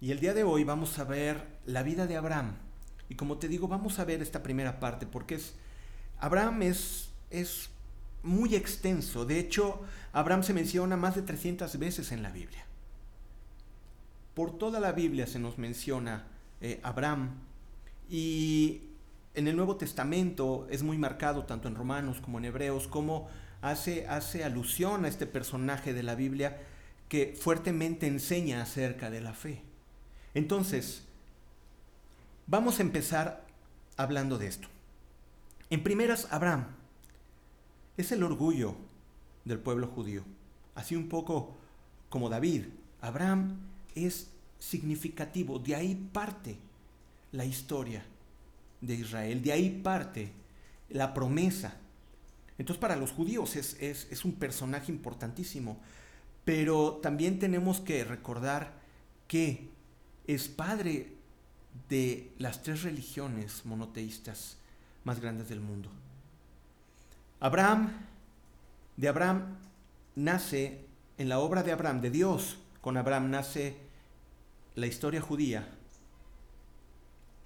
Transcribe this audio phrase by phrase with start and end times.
[0.00, 2.56] Y el día de hoy vamos a ver la vida de Abraham.
[3.08, 5.54] Y como te digo, vamos a ver esta primera parte porque es
[6.18, 7.70] Abraham es es
[8.22, 9.24] muy extenso.
[9.24, 9.80] De hecho,
[10.12, 12.64] Abraham se menciona más de 300 veces en la Biblia.
[14.34, 16.26] Por toda la Biblia se nos menciona
[16.60, 17.30] eh, Abraham
[18.08, 18.82] y
[19.34, 23.28] en el Nuevo Testamento es muy marcado tanto en Romanos como en Hebreos como
[23.62, 26.60] hace, hace alusión a este personaje de la Biblia
[27.08, 29.62] que fuertemente enseña acerca de la fe.
[30.38, 31.02] Entonces,
[32.46, 33.44] vamos a empezar
[33.96, 34.68] hablando de esto.
[35.68, 36.66] En primeras, Abraham
[37.96, 38.76] es el orgullo
[39.44, 40.22] del pueblo judío.
[40.76, 41.56] Así un poco
[42.08, 42.66] como David,
[43.00, 43.56] Abraham
[43.96, 44.30] es
[44.60, 46.56] significativo, de ahí parte
[47.32, 48.04] la historia
[48.80, 50.30] de Israel, de ahí parte
[50.88, 51.78] la promesa.
[52.58, 55.80] Entonces para los judíos es, es un personaje importantísimo,
[56.44, 58.78] pero también tenemos que recordar
[59.26, 59.76] que
[60.28, 61.14] es padre
[61.88, 64.58] de las tres religiones monoteístas
[65.02, 65.90] más grandes del mundo.
[67.40, 67.90] Abraham,
[68.96, 69.56] de Abraham
[70.14, 70.84] nace,
[71.16, 73.78] en la obra de Abraham, de Dios, con Abraham nace
[74.74, 75.66] la historia judía,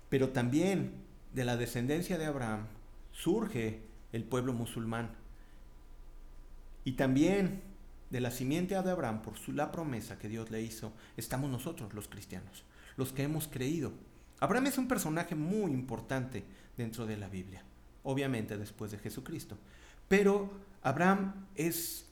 [0.09, 0.93] pero también
[1.33, 2.67] de la descendencia de Abraham
[3.13, 3.81] surge
[4.13, 5.11] el pueblo musulmán.
[6.85, 7.63] Y también
[8.11, 11.95] de la simiente de Abraham, por su, la promesa que Dios le hizo, estamos nosotros
[11.95, 12.65] los cristianos,
[12.97, 13.93] los que hemos creído.
[14.41, 16.45] Abraham es un personaje muy importante
[16.77, 17.63] dentro de la Biblia,
[18.03, 19.57] obviamente después de Jesucristo.
[20.09, 20.51] Pero
[20.83, 22.07] Abraham es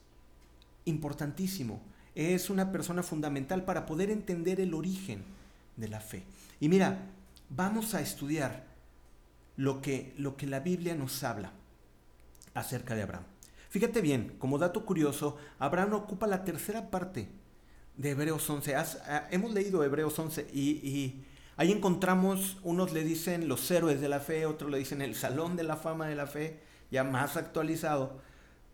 [0.84, 1.83] importantísimo,
[2.14, 5.25] es una persona fundamental para poder entender el origen
[5.77, 6.22] de la fe.
[6.61, 6.98] Y mira,
[7.48, 8.65] vamos a estudiar
[9.56, 11.53] lo que, lo que la Biblia nos habla
[12.55, 13.25] acerca de Abraham.
[13.70, 17.28] Fíjate bien, como dato curioso, Abraham ocupa la tercera parte
[18.01, 18.77] de Hebreos 11.
[18.77, 21.23] Ah, hemos leído Hebreos 11 y,
[21.59, 25.55] ahí encontramos, unos le dicen los héroes de la fe, otros le dicen el salón
[25.55, 26.60] de la fama de la fe,
[26.91, 28.19] ya más actualizado,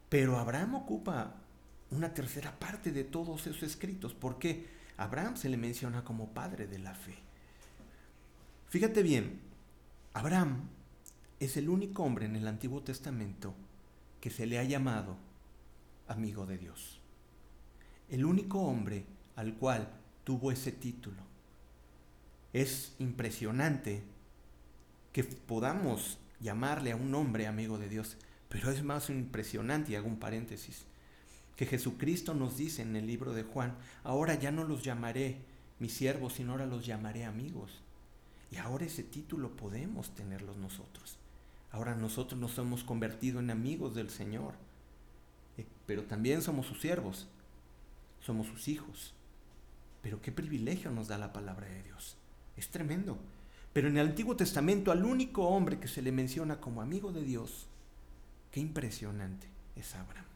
[0.08, 1.34] pero Abraham ocupa
[1.90, 6.78] una tercera parte de todos esos escritos, porque Abraham se le menciona como padre de
[6.78, 7.18] la fe.
[8.68, 9.40] Fíjate bien,
[10.14, 10.68] Abraham
[11.40, 13.54] es el único hombre en el Antiguo Testamento
[14.20, 15.16] que se le ha llamado
[16.06, 17.00] amigo de Dios.
[18.08, 19.88] El único hombre al cual
[20.24, 21.22] tuvo ese título.
[22.52, 24.02] Es impresionante
[25.12, 28.16] que podamos llamarle a un hombre amigo de Dios.
[28.48, 30.84] Pero es más impresionante, y hago un paréntesis,
[31.56, 35.38] que Jesucristo nos dice en el libro de Juan, ahora ya no los llamaré
[35.78, 37.82] mis siervos, sino ahora los llamaré amigos.
[38.50, 41.18] Y ahora ese título podemos tenerlos nosotros.
[41.72, 44.54] Ahora nosotros nos hemos convertido en amigos del Señor.
[45.58, 47.26] Eh, pero también somos sus siervos,
[48.20, 49.14] somos sus hijos.
[50.06, 52.16] Pero qué privilegio nos da la palabra de Dios.
[52.56, 53.18] Es tremendo.
[53.72, 57.22] Pero en el Antiguo Testamento al único hombre que se le menciona como amigo de
[57.24, 57.66] Dios,
[58.52, 60.26] qué impresionante es Abraham.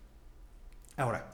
[0.97, 1.31] Ahora,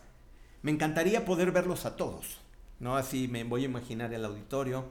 [0.61, 2.43] me encantaría poder verlos a todos,
[2.79, 2.99] ¿no?
[2.99, 4.85] Así me voy a imaginar el auditorio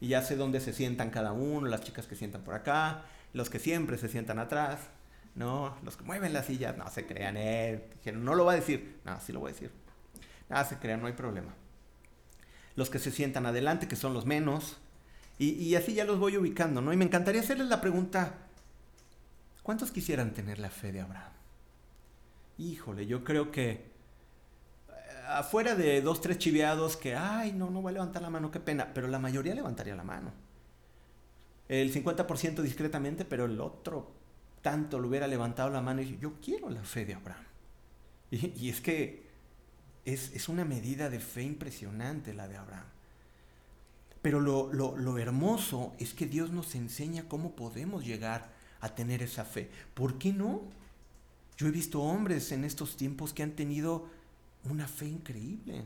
[0.00, 3.48] y ya sé dónde se sientan cada uno, las chicas que sientan por acá, los
[3.48, 4.80] que siempre se sientan atrás,
[5.36, 5.76] ¿no?
[5.84, 9.20] Los que mueven las sillas, no se crean, eh, no lo va a decir, no,
[9.20, 9.70] sí lo voy a decir.
[10.48, 11.54] No se crean, no hay problema.
[12.78, 14.76] Los que se sientan adelante, que son los menos,
[15.36, 16.92] y, así ya los voy ubicando, ¿no?
[16.92, 18.38] Y me encantaría hacerles la pregunta,
[19.64, 21.32] ¿cuántos quisieran tener la fe de Abraham?
[22.56, 23.82] Híjole, yo creo que eh,
[25.28, 28.60] afuera de dos, tres chiveados que, ay, no, no voy a levantar la mano, qué
[28.60, 30.32] pena, pero la mayoría levantaría la mano.
[31.68, 34.12] El 50% discretamente, pero el otro
[34.62, 37.44] tanto lo hubiera levantado la mano y yo quiero la fe de Abraham.
[38.30, 39.27] Y, es que
[40.04, 42.86] es, es una medida de fe impresionante la de Abraham.
[44.22, 48.50] Pero lo, hermoso es que Dios nos enseña cómo podemos llegar
[48.80, 49.70] a tener esa fe.
[49.94, 50.62] ¿Por qué no?
[51.56, 54.08] Yo he visto hombres en estos tiempos que han tenido
[54.68, 55.84] una fe increíble.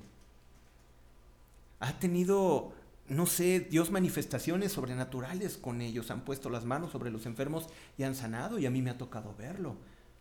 [1.81, 2.73] Ha tenido,
[3.09, 6.11] no sé, Dios manifestaciones sobrenaturales con ellos.
[6.11, 7.69] Han puesto las manos sobre los enfermos
[7.99, 9.77] y han sanado y a mí me ha tocado verlo.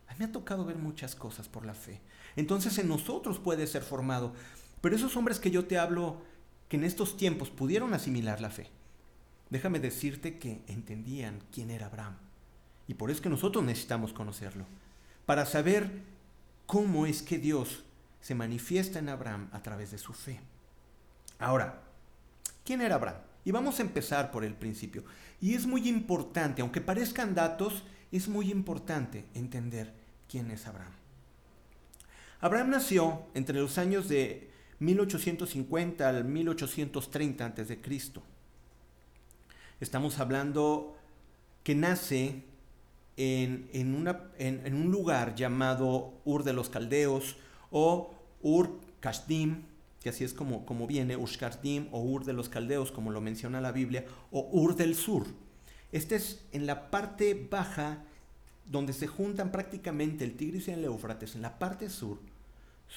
[0.08, 2.00] A mí me ha tocado ver muchas cosas por la fe.
[2.36, 4.32] Entonces en nosotros puede ser formado.
[4.80, 6.22] Pero esos hombres que yo te hablo
[6.68, 8.68] que en estos tiempos pudieron asimilar la fe,
[9.50, 12.16] déjame decirte que entendían quién era Abraham.
[12.88, 14.64] Y por eso es que nosotros necesitamos conocerlo,
[15.26, 16.02] para saber
[16.66, 17.84] cómo es que Dios
[18.20, 20.40] se manifiesta en Abraham a través de su fe.
[21.38, 21.82] Ahora,
[22.64, 23.20] ¿quién era Abraham?
[23.44, 25.04] Y vamos a empezar por el principio.
[25.40, 27.82] Y es muy importante, aunque parezcan datos,
[28.12, 29.92] es muy importante entender
[30.28, 31.01] quién es Abraham.
[32.42, 34.50] Abraham nació entre los años de
[34.80, 37.78] 1850 al 1830 a.C.
[39.80, 40.96] Estamos hablando
[41.62, 42.42] que nace
[43.16, 47.36] en, una, en, un lugar llamado Ur de los Caldeos
[47.70, 48.12] o
[48.42, 49.62] Ur Kashdim,
[50.02, 53.20] que así es como, como viene, Ur Kashdim o Ur de los Caldeos, como lo
[53.20, 55.28] menciona la Biblia, o Ur del Sur.
[55.92, 58.02] Este es en la parte baja
[58.66, 62.18] donde se juntan prácticamente el Tigris y el Éufrates, en la parte sur,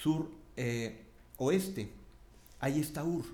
[0.01, 1.05] sur eh,
[1.37, 1.89] oeste.
[2.59, 3.25] Ahí está Ur.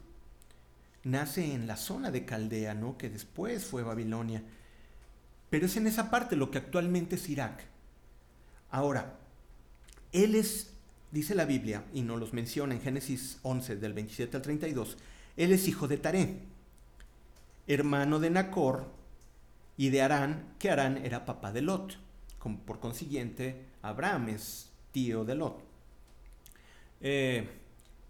[1.03, 2.97] Nace en la zona de Caldea, ¿no?
[2.97, 4.43] que después fue Babilonia.
[5.49, 7.63] Pero es en esa parte lo que actualmente es Irak.
[8.69, 9.17] Ahora,
[10.11, 10.73] él es,
[11.11, 14.97] dice la Biblia, y nos los menciona en Génesis 11, del 27 al 32,
[15.37, 16.39] él es hijo de Taré,
[17.67, 18.91] hermano de Nacor
[19.75, 21.97] y de Arán, que Arán era papá de Lot.
[22.65, 25.70] Por consiguiente, Abraham es tío de Lot.
[27.01, 27.49] Eh,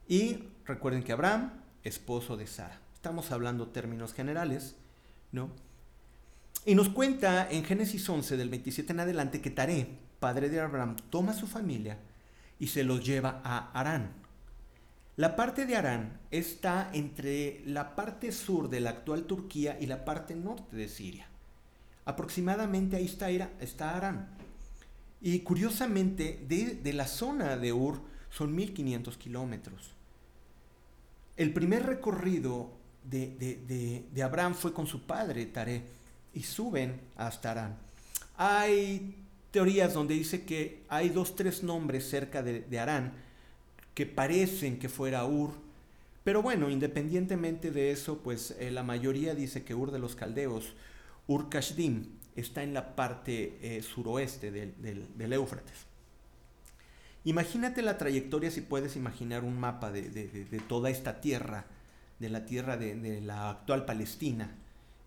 [0.08, 1.52] y recuerden que Abraham,
[1.84, 2.80] esposo de Sara.
[2.94, 4.76] Estamos hablando términos generales,
[5.32, 5.50] ¿no?
[6.66, 9.88] Y nos cuenta en Génesis 11, del 27 en adelante, que Taré,
[10.20, 11.98] padre de Abraham, toma a su familia
[12.60, 14.12] y se los lleva a Arán.
[15.16, 20.06] La parte de Arán está entre la parte sur de la actual Turquía y la
[20.06, 21.28] parte norte de Siria.
[22.06, 24.30] Aproximadamente ahí está, está Arán.
[25.20, 29.92] Y curiosamente, de, la zona de Ur son 1500 kilómetros.
[31.38, 32.72] El primer recorrido
[33.04, 35.84] de, de Abraham fue con su padre, Taré
[36.34, 37.78] y suben hasta Arán.
[38.38, 39.16] Hay
[39.52, 43.14] teorías donde dice que hay dos, tres nombres cerca de, Arán
[43.94, 45.52] que parecen que fuera Ur,
[46.24, 50.74] pero bueno, independientemente de eso, pues eh, la mayoría dice que Ur de los Caldeos,
[51.28, 52.06] Ur Kashdim,
[52.36, 55.91] está en la parte eh, suroeste del, Éufrates.
[57.24, 61.66] Imagínate la trayectoria si puedes imaginar un mapa de, de toda esta tierra,
[62.22, 64.56] de la tierra de, la actual Palestina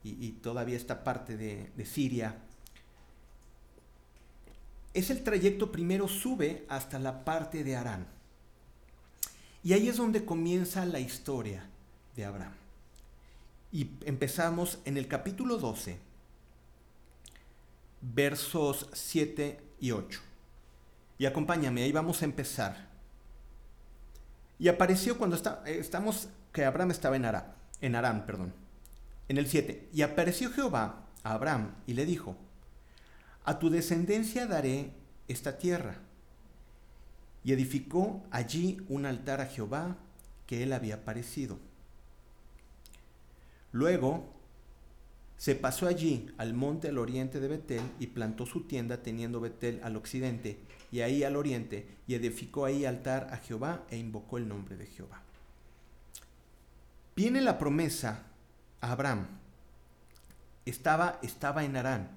[0.03, 2.37] y, todavía esta parte de, Siria,
[4.93, 8.07] es el trayecto primero sube hasta la parte de Arán.
[9.63, 11.71] Y ahí es donde comienza la historia
[12.17, 12.53] de Abraham.
[13.73, 15.99] Y empezamos en el capítulo 12,
[18.03, 20.21] versos 7 y 8.
[21.19, 22.89] Y acompáñame, ahí vamos a empezar.
[24.59, 28.53] Y apareció cuando está, eh, estamos, que Abraham estaba en Arán, en Arán, perdón.
[29.29, 32.37] En el 7, y apareció Jehová a Abraham y le dijo,
[33.45, 34.93] a tu descendencia daré
[35.29, 35.99] esta tierra.
[37.43, 39.97] Y edificó allí un altar a Jehová
[40.47, 41.59] que él había parecido.
[43.71, 44.33] Luego
[45.37, 49.81] se pasó allí al monte al oriente de Betel y plantó su tienda teniendo Betel
[49.83, 50.59] al occidente
[50.95, 54.87] y ahí al oriente y edificó ahí altar a Jehová e invocó el nombre de
[54.87, 55.21] Jehová.
[57.17, 58.27] Viene la promesa
[58.81, 59.27] Abraham.
[60.65, 62.11] Estaba, estaba en Arán.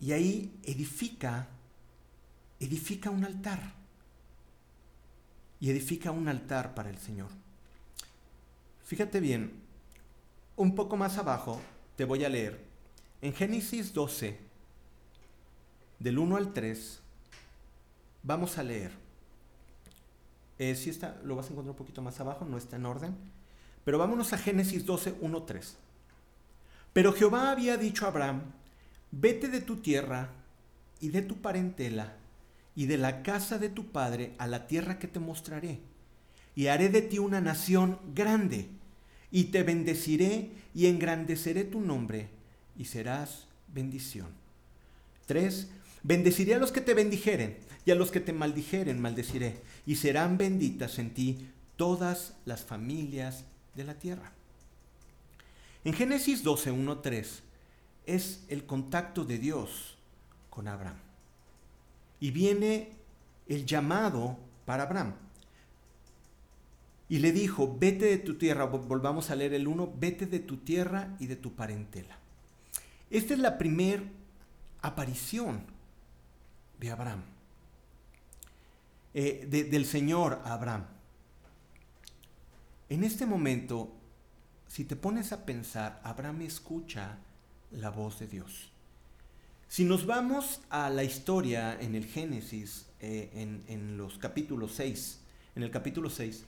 [0.00, 1.48] Y ahí edifica,
[2.60, 3.74] edifica un altar.
[5.60, 7.28] Y edifica un altar para el Señor.
[8.86, 9.52] Fíjate bien,
[10.56, 11.60] un poco más abajo
[11.94, 12.58] te voy a leer.
[13.20, 14.38] En Génesis 12,
[15.98, 17.02] del 1 al 3,
[18.26, 18.90] vamos a leer.
[20.58, 23.16] Eh, si está, lo vas a encontrar un poquito más abajo, no está en orden.
[23.84, 25.76] Pero vámonos a Génesis 12, 1, 3.
[26.92, 28.42] Pero Jehová había dicho a Abraham,
[29.12, 30.30] vete de tu tierra
[31.00, 32.16] y de tu parentela
[32.74, 35.80] y de la casa de tu padre a la tierra que te mostraré,
[36.54, 38.68] y haré de ti una nación grande,
[39.30, 42.28] y te bendeciré y engrandeceré tu nombre,
[42.76, 44.28] y serás bendición.
[45.26, 45.68] 3.
[46.06, 50.38] Bendeciré a los que te bendijeren, y a los que te maldijeren maldeciré, y serán
[50.38, 53.44] benditas en ti todas las familias
[53.74, 54.32] de la tierra.
[55.82, 57.42] En Génesis 12, 1, 3
[58.06, 59.98] es el contacto de Dios
[60.48, 60.98] con Abraham.
[62.20, 62.92] Y viene
[63.48, 65.14] el llamado para Abraham.
[67.08, 70.58] Y le dijo, vete de tu tierra, volvamos a leer el 1, vete de tu
[70.58, 72.16] tierra y de tu parentela.
[73.10, 74.04] Esta es la primera
[74.82, 75.74] aparición
[76.78, 77.22] de Abraham,
[79.14, 80.86] eh, del Señor Abraham.
[82.88, 83.92] En este momento,
[84.68, 87.18] si te pones a pensar, Abraham escucha
[87.72, 88.70] la voz de Dios.
[89.68, 93.30] Si nos vamos a la historia en el Génesis, eh,
[93.68, 95.20] en, los capítulos 6,
[95.56, 96.44] en el capítulo 6,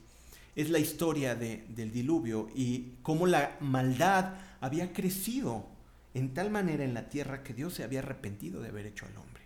[0.55, 5.67] es la historia del diluvio y cómo la maldad había crecido
[6.15, 9.17] en tal manera en la tierra que Dios se había arrepentido de haber hecho al
[9.17, 9.38] hombre.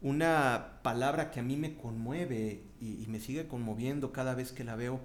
[0.00, 4.76] Una palabra que a mí me conmueve y me sigue conmoviendo cada vez que la
[4.76, 5.00] veo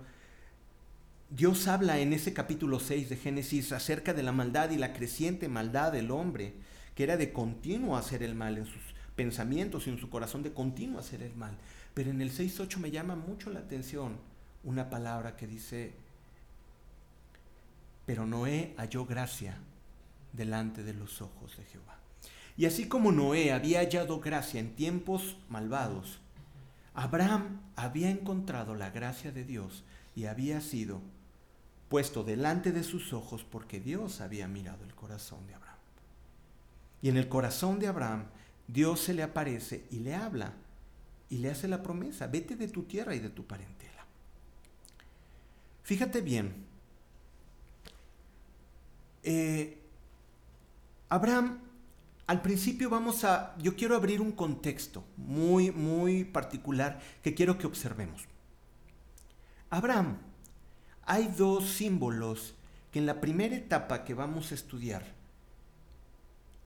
[1.35, 5.49] Dios habla en ese capítulo 6 de Génesis acerca de la maldad y la creciente
[5.49, 6.53] maldad del hombre,
[6.93, 8.83] que era de continuo hacer el mal en sus
[9.15, 11.57] pensamientos y en su corazón, de continuo hacer el mal.
[11.95, 14.17] Pero en el 6.8 me llama mucho la atención
[14.63, 15.93] una palabra que dice,
[18.05, 19.57] pero Noé halló gracia
[20.33, 22.02] delante de los ojos de Jehová.
[22.55, 26.19] Y así como Noé había hallado gracia en tiempos malvados,
[26.93, 29.83] Abraham había encontrado la gracia de Dios
[30.15, 31.01] y había sido
[31.89, 35.77] puesto delante de sus ojos porque Dios había mirado el corazón de Abraham.
[37.01, 38.25] Y en el corazón de Abraham
[38.67, 40.53] Dios se le aparece y le habla
[41.29, 44.05] y le hace la promesa, vete de tu tierra y de tu parentela.
[45.83, 46.53] Fíjate bien,
[49.23, 49.79] eh,
[51.09, 51.59] Abraham,
[52.25, 57.67] al principio vamos a, yo quiero abrir un contexto muy, muy particular que quiero que
[57.67, 58.23] observemos.
[59.69, 60.17] Abraham,
[61.05, 62.55] hay dos símbolos
[62.91, 65.03] que en la primera etapa que vamos a estudiar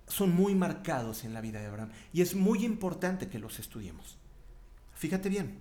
[0.08, 4.18] son muy marcados en la vida de Abraham y es muy importante que los estudiemos.
[4.94, 5.60] Fíjate bien.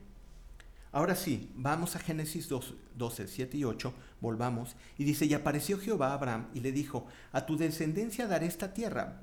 [0.93, 6.09] Ahora sí, vamos a Génesis 12, 7 y 8, volvamos, y dice, y apareció Jehová
[6.09, 9.21] a Abraham y le dijo, a tu descendencia daré esta tierra,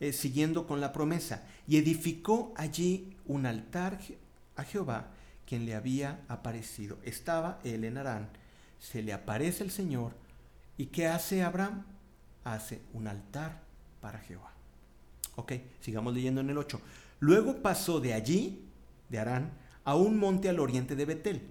[0.00, 3.98] eh, siguiendo con la promesa, y edificó allí un altar
[4.56, 5.08] a Jehová,
[5.46, 6.98] quien le había aparecido.
[7.04, 8.28] Estaba él en Arán,
[8.78, 10.12] se le aparece el Señor,
[10.76, 11.84] y ¿qué hace Abraham?
[12.44, 13.60] Hace un altar
[14.00, 14.52] para Jehová.
[15.36, 16.80] Ok, sigamos leyendo en el 8.
[17.20, 18.64] Luego pasó de allí,
[19.08, 19.52] de Arán,
[19.84, 21.42] a un monte al oriente de Betel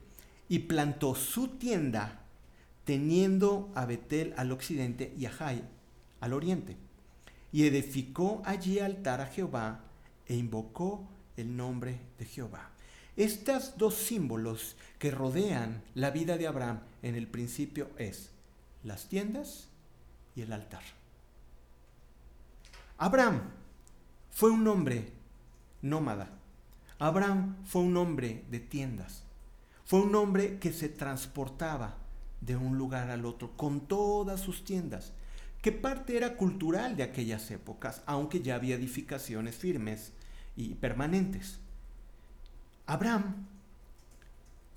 [0.48, 2.22] y plantó su tienda
[2.84, 5.64] teniendo a Betel al occidente y a Jai
[6.20, 6.78] al oriente.
[7.56, 9.80] Y edificó allí altar a Jehová
[10.28, 11.08] e invocó
[11.38, 12.72] el nombre de Jehová.
[13.16, 18.30] Estos dos símbolos que rodean la vida de Abraham en el principio es
[18.84, 19.70] las tiendas
[20.36, 20.82] y el altar.
[22.98, 23.40] Abraham
[24.32, 25.14] fue un hombre
[25.82, 26.32] nómada.
[27.00, 29.24] Abraham fue un hombre de tiendas.
[29.86, 31.96] Fue un hombre que se transportaba
[32.42, 35.14] de un lugar al otro con todas sus tiendas,
[35.66, 40.12] que parte era cultural de aquellas épocas, aunque ya había edificaciones firmes
[40.56, 41.58] y permanentes.
[42.86, 43.48] Abraham,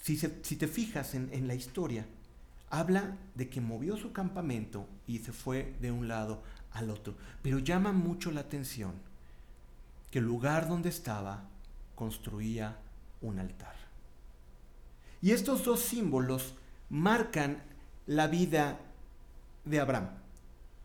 [0.01, 2.07] si, te fijas en, en la historia,
[2.71, 6.43] habla de que movió su campamento y se fue de un lado
[6.73, 8.95] al otro, pero llama mucho la atención
[10.11, 11.51] que el lugar donde estaba
[11.97, 12.79] construía
[13.21, 13.77] un altar.
[15.21, 16.55] Y estos dos símbolos
[16.89, 17.63] marcan
[18.07, 18.79] la vida
[19.67, 20.28] de Abraham.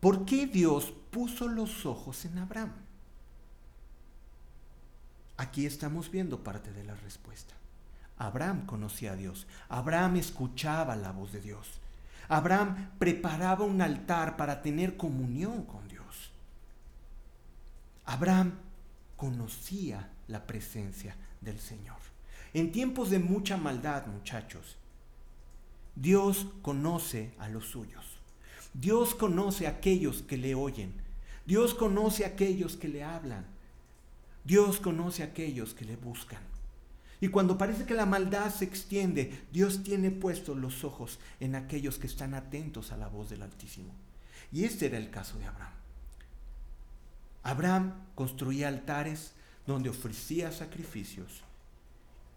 [0.04, 2.74] ¿Por qué Dios puso los ojos en Abraham?
[5.38, 7.54] Aquí estamos viendo parte de la respuesta.
[8.18, 9.46] Abraham conocía a Dios.
[9.70, 11.80] Abraham escuchaba la voz de Dios.
[12.28, 16.32] Abraham preparaba un altar para tener comunión con Dios.
[18.04, 18.58] Abraham
[19.16, 21.96] conocía la presencia del Señor.
[22.52, 24.76] En tiempos de mucha maldad, muchachos,
[25.96, 28.13] Dios conoce a los suyos.
[28.74, 30.92] Dios conoce a aquellos que le oyen.
[31.46, 33.46] Dios conoce a aquellos que le hablan.
[34.44, 36.42] Dios conoce a aquellos que le buscan.
[37.20, 41.98] Y cuando parece que la maldad se extiende, Dios tiene puestos los ojos en aquellos
[41.98, 43.94] que están atentos a la voz del Altísimo.
[44.52, 45.72] Y este era el caso de Abraham.
[47.42, 49.32] Abraham construía altares
[49.66, 51.42] donde ofrecía sacrificios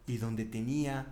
[0.06, 1.08] y donde tenía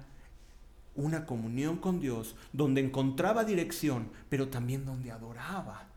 [0.96, 5.88] una comunión con Dios, donde encontraba dirección, pero también donde adoraba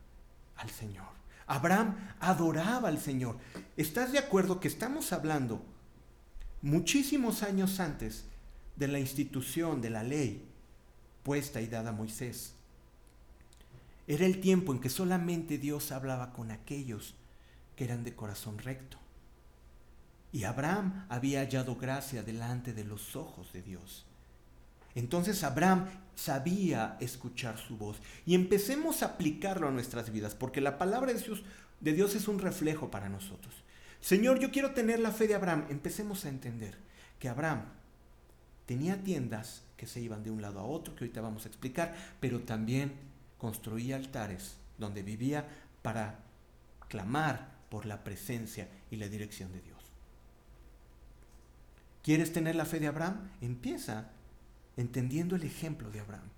[0.57, 1.07] al Señor.
[1.47, 3.39] Abraham adoraba al Señor.
[3.77, 5.63] ¿Estás de acuerdo que estamos hablando
[6.61, 8.25] muchísimos años antes
[8.77, 10.47] de la institución de la ley
[11.23, 12.55] puesta y dada a Moisés?
[14.07, 17.15] Era el tiempo en que solamente Dios hablaba con aquellos
[17.77, 18.99] que eran de corazón recto.
[20.33, 24.08] Y Abraham había hallado gracia delante de los ojos de Dios.
[24.99, 25.87] Entonces Abraham
[26.17, 28.01] sabía escuchar su voz.
[28.27, 32.91] Y empecemos a aplicarlo a nuestras vidas, porque la palabra de Dios, es un reflejo
[32.91, 33.55] para nosotros.
[34.01, 35.67] Señor, yo quiero tener la fe de Abraham.
[35.71, 36.77] Empecemos a entender
[37.21, 37.67] que Abraham
[38.67, 41.95] tenía tiendas que se iban de un lado a otro, que ahorita vamos a explicar,
[42.19, 42.95] pero también
[43.39, 45.47] construía altares donde vivía
[45.81, 46.25] para
[46.89, 49.79] clamar por la presencia y la dirección de Dios.
[52.03, 53.31] ¿Quieres tener la fe de Abraham?
[53.41, 54.11] Empieza
[54.79, 56.31] entendiendo el ejemplo de Abraham.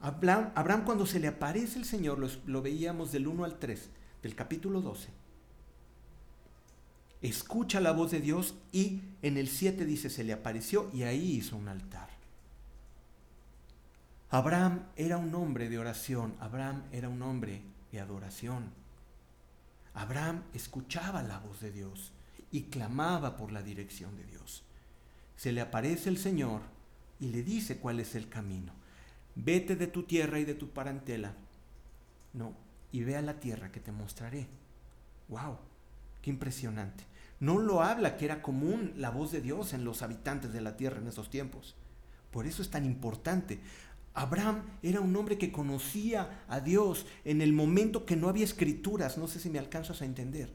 [0.00, 3.88] Abraham, cuando se le aparece el Señor, lo, lo veíamos del 1 al 3
[4.22, 5.08] del capítulo 12,
[7.22, 11.36] escucha la voz de Dios y en el 7 dice, se le apareció y ahí
[11.36, 12.10] hizo un altar.
[14.30, 18.70] Abraham era un hombre de oración, Abraham era un hombre de adoración.
[19.94, 22.12] Abraham escuchaba la voz de Dios
[22.50, 24.64] y clamaba por la dirección de Dios.
[25.36, 26.71] Se le aparece el Señor
[27.22, 28.72] y le dice cuál es el camino.
[29.36, 31.34] Vete de tu tierra y de tu parentela.
[32.32, 32.52] No,
[32.90, 34.48] y ve a la tierra que te mostraré.
[35.28, 35.56] ¡Wow!
[36.20, 37.04] ¡Qué impresionante!
[37.38, 40.76] No lo habla que era común la voz de Dios en los habitantes de la
[40.76, 41.76] tierra en esos tiempos.
[42.32, 43.60] Por eso es tan importante.
[44.14, 49.16] Abraham era un hombre que conocía a Dios en el momento que no había escrituras,
[49.16, 50.52] no sé si me alcanzas a entender.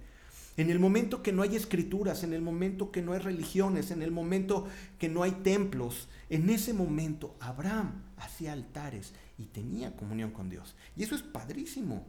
[0.57, 4.01] En el momento que no hay escrituras, en el momento que no hay religiones, en
[4.01, 4.67] el momento
[4.99, 10.75] que no hay templos, en ese momento Abraham hacía altares y tenía comunión con Dios.
[10.95, 12.05] Y eso es padrísimo.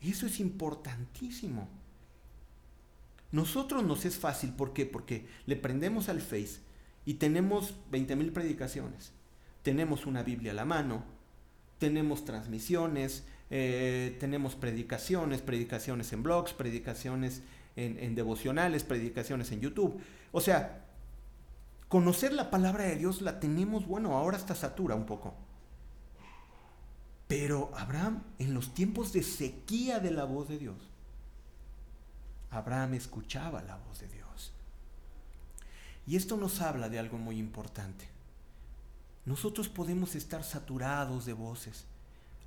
[0.00, 1.68] Eso es importantísimo.
[3.30, 4.84] Nosotros nos es fácil, ¿por qué?
[4.84, 6.58] Porque le prendemos al Face
[7.06, 9.12] y tenemos 20 mil predicaciones
[9.62, 11.04] tenemos una Biblia a la mano,
[11.78, 17.42] tenemos transmisiones, eh, tenemos predicaciones, predicaciones en blogs, predicaciones
[17.76, 20.00] en, en devocionales, predicaciones en YouTube.
[20.32, 20.86] O sea,
[21.88, 25.34] conocer la palabra de Dios la tenemos, bueno, ahora está satura un poco.
[27.28, 30.88] Pero Abraham, en los tiempos de sequía de la voz de Dios,
[32.50, 34.54] Abraham escuchaba la voz de Dios.
[36.06, 38.08] Y esto nos habla de algo muy importante.
[39.26, 41.84] Nosotros podemos estar saturados de voces.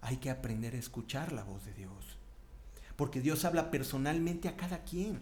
[0.06, 2.20] Hay que aprender a escuchar la voz de Dios.
[2.96, 5.20] Porque Dios habla personalmente a cada quien,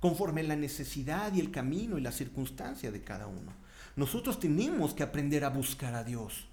[0.00, 3.52] conforme la necesidad y el camino y la circunstancia de cada uno.
[3.96, 6.48] Nosotros tenemos que aprender a buscar a Dios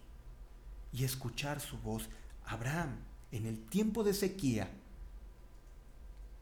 [0.92, 2.10] y escuchar su voz.
[2.46, 2.98] Abraham,
[3.32, 4.70] en el tiempo de sequía,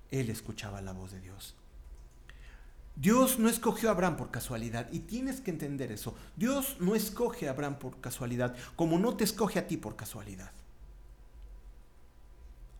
[0.09, 1.53] él escuchaba la voz de Dios.
[2.95, 6.15] Dios no escogió a Abraham por casualidad y tienes que entender eso.
[6.35, 10.51] Dios no escoge a Abraham por casualidad, como no te escoge a ti por casualidad.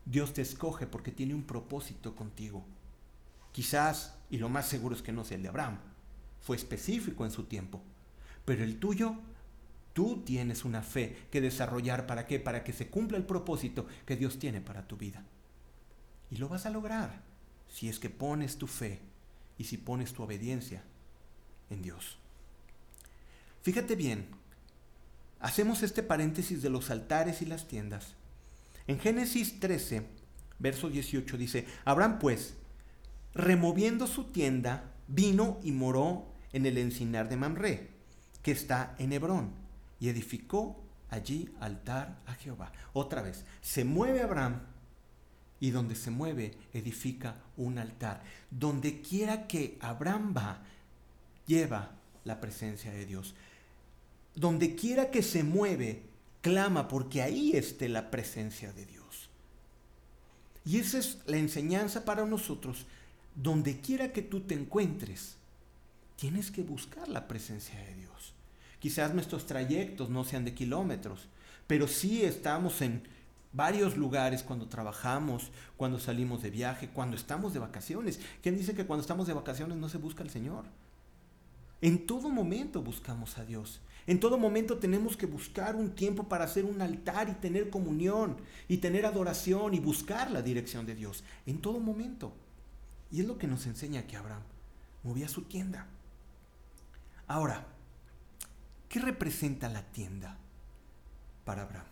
[0.06, 2.64] Dios te escoge porque tiene un propósito contigo.
[3.52, 5.80] Quizás, y lo más seguro es que no sea el de Abraham,
[6.42, 7.82] fue específico en su tiempo,
[8.46, 9.16] pero el tuyo,
[9.94, 12.40] tú tienes una fe que desarrollar para qué?
[12.40, 15.24] Para que se cumpla el propósito que Dios tiene para tu vida.
[16.30, 17.22] Y lo vas a lograr
[17.68, 19.00] si es que pones tu fe
[19.58, 20.84] y si pones tu obediencia
[21.70, 22.18] en Dios.
[23.64, 24.28] Fíjate bien,
[25.40, 28.16] hacemos este paréntesis de los altares y las tiendas.
[28.88, 30.06] En Génesis 13,
[30.60, 32.56] verso 18 dice, Abraham pues,
[33.34, 37.90] removiendo su tienda, vino y moró en el encinar de Mamre,
[38.42, 39.52] que está en Hebrón,
[40.00, 42.72] y edificó allí altar a Jehová.
[42.94, 44.62] Otra vez, se mueve Abraham
[45.60, 48.24] y donde se mueve edifica un altar.
[48.52, 50.62] Donde quiera que Abraham va,
[51.48, 51.92] lleva
[52.24, 53.36] la presencia de Dios.
[54.36, 56.04] Donde quiera que se mueve,
[56.46, 59.32] clama porque ahí esté la presencia de Dios.
[60.64, 62.86] Y esa es la enseñanza para nosotros.
[63.34, 65.38] Donde quiera que tú te encuentres,
[66.18, 68.34] tienes que buscar la presencia de Dios.
[68.78, 71.30] Quizás nuestros trayectos no sean de kilómetros,
[71.66, 73.02] pero sí estamos en
[73.52, 78.20] varios lugares cuando trabajamos, cuando salimos de viaje, cuando estamos de vacaciones.
[78.44, 80.66] ¿Quién dice que cuando estamos de vacaciones no se busca al Señor?
[81.86, 83.80] En todo momento buscamos a Dios.
[84.08, 88.38] En todo momento tenemos que buscar un tiempo para hacer un altar y tener comunión
[88.68, 91.24] y tener adoración y buscar la dirección de Dios.
[91.46, 92.34] En todo momento.
[93.12, 94.42] Y es lo que nos enseña que Abraham
[95.04, 95.86] movía su tienda.
[97.28, 97.68] Ahora,
[98.90, 100.40] ¿qué representa la tienda
[101.44, 101.86] para Abraham?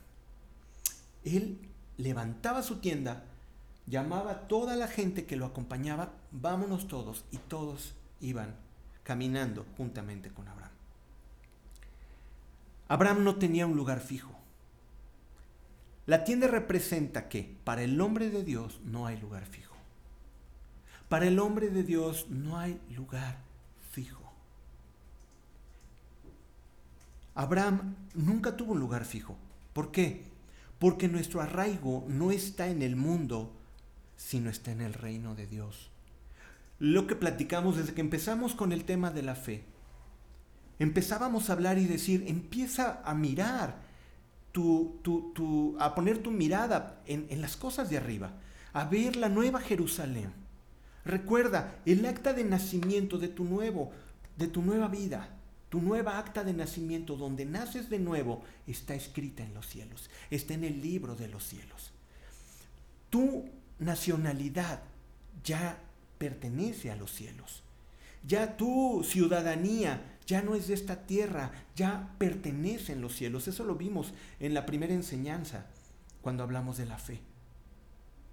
[1.23, 1.59] él
[1.97, 3.25] levantaba su tienda,
[3.85, 8.62] llamaba a toda la gente que lo acompañaba, vámonos todos, y todos iban
[9.03, 10.71] caminando juntamente con Abraham.
[12.87, 14.31] Abraham no tenía un lugar fijo.
[16.05, 19.75] La tienda representa que para el hombre de Dios no hay lugar fijo.
[21.09, 23.37] Para el hombre de Dios no hay lugar
[23.91, 24.21] fijo.
[27.35, 29.37] Abraham nunca tuvo un lugar fijo.
[29.73, 30.33] ¿Por qué?
[30.83, 33.53] porque nuestro arraigo no está en el mundo,
[34.17, 35.89] sino está en el reino de Dios.
[36.79, 39.63] Lo que platicamos desde que empezamos con el tema de la fe,
[40.79, 43.81] empezábamos a hablar y decir, empieza a mirar,
[44.51, 48.33] tu, tu, a poner tu mirada en, en las cosas de arriba,
[48.71, 50.31] a ver la nueva Jerusalén.
[51.05, 53.91] Recuerda el acta de nacimiento de tu nuevo,
[54.37, 55.29] de tu nueva vida
[55.73, 60.53] tu nueva acta de nacimiento, donde naces de nuevo, está escrita en los cielos, está
[60.53, 61.91] en el libro de los cielos.
[63.09, 64.83] Tu nacionalidad
[65.43, 65.79] ya
[66.23, 67.63] pertenece a los cielos.
[68.25, 73.49] Ya tu ciudadanía ya no es de esta tierra, ya pertenece en los cielos.
[73.49, 75.65] Eso lo vimos en la primera enseñanza
[76.21, 77.19] cuando hablamos de la fe.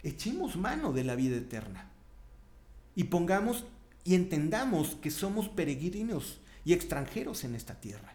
[0.05, 1.91] Echemos mano de la vida eterna
[2.95, 3.65] y pongamos
[4.05, 8.15] y entendamos que somos peregrinos y extranjeros en esta tierra.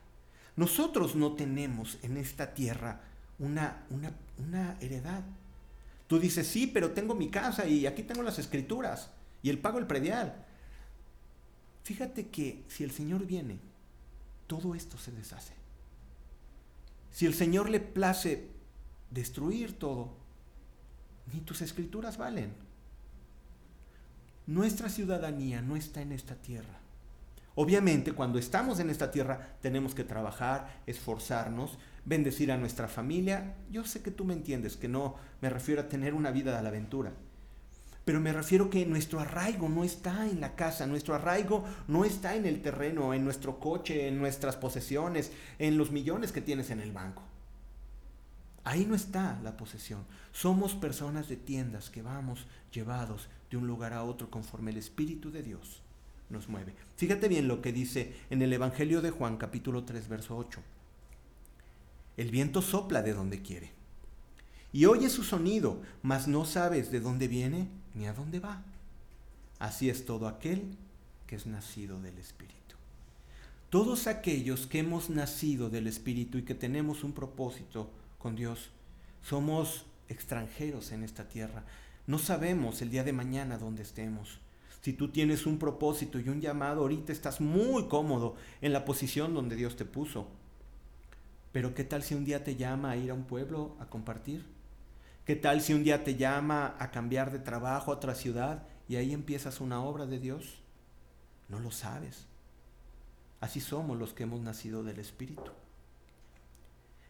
[0.56, 3.02] Nosotros no tenemos en esta tierra
[3.40, 5.24] una, una, una heredad.
[6.08, 9.10] Tú dices, sí, pero tengo mi casa y aquí tengo las escrituras
[9.46, 10.44] y el pago el predial.
[11.84, 13.60] Fíjate que si el Señor viene,
[14.48, 15.54] todo esto se deshace.
[17.12, 18.50] Si el Señor le place
[19.12, 20.16] destruir todo,
[21.32, 22.56] ni tus escrituras valen.
[24.48, 26.80] Nuestra ciudadanía no está en esta tierra.
[27.54, 33.54] Obviamente, cuando estamos en esta tierra, tenemos que trabajar, esforzarnos, bendecir a nuestra familia.
[33.70, 36.64] Yo sé que tú me entiendes, que no me refiero a tener una vida de
[36.64, 37.14] la aventura.
[38.06, 42.36] Pero me refiero que nuestro arraigo no está en la casa, nuestro arraigo no está
[42.36, 46.82] en el terreno, en nuestro coche, en nuestras posesiones, en los millones que tienes en
[46.82, 47.24] el banco.
[48.64, 50.06] Ahí no está la posesión.
[50.32, 55.32] Somos personas de tiendas que vamos llevados de un lugar a otro conforme el Espíritu
[55.32, 55.82] de Dios
[56.30, 56.74] nos mueve.
[56.96, 60.62] Fíjate bien lo que dice en el Evangelio de Juan capítulo 3 verso 8.
[62.18, 63.72] El viento sopla de donde quiere.
[64.72, 68.64] Y oyes su sonido, mas no sabes de dónde viene ni a dónde va.
[69.60, 70.78] Así es todo aquel
[71.28, 72.76] que es nacido del Espíritu.
[73.70, 78.70] Todos aquellos que hemos nacido del Espíritu y que tenemos un propósito con Dios,
[79.24, 81.64] somos extranjeros en esta tierra.
[82.08, 84.40] No sabemos el día de mañana dónde estemos.
[84.82, 89.34] Si tú tienes un propósito y un llamado, ahorita estás muy cómodo en la posición
[89.34, 90.28] donde Dios te puso.
[91.52, 94.46] Pero ¿qué tal si un día te llama a ir a un pueblo a compartir?
[95.26, 98.98] ¿Qué tal si un día te llama a cambiar de trabajo a otra ciudad y
[98.98, 100.62] ahí empiezas una obra de Dios?
[101.50, 102.28] No lo sabes.
[103.42, 105.52] Así somos los que hemos nacido del Espíritu.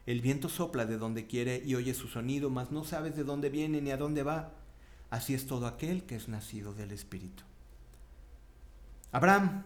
[0.06, 3.50] El viento sopla de donde quiere y oye su sonido, mas no sabes de dónde
[3.50, 4.54] viene ni a dónde va.
[5.10, 7.44] Así es todo aquel que es nacido del Espíritu.
[9.12, 9.64] Abraham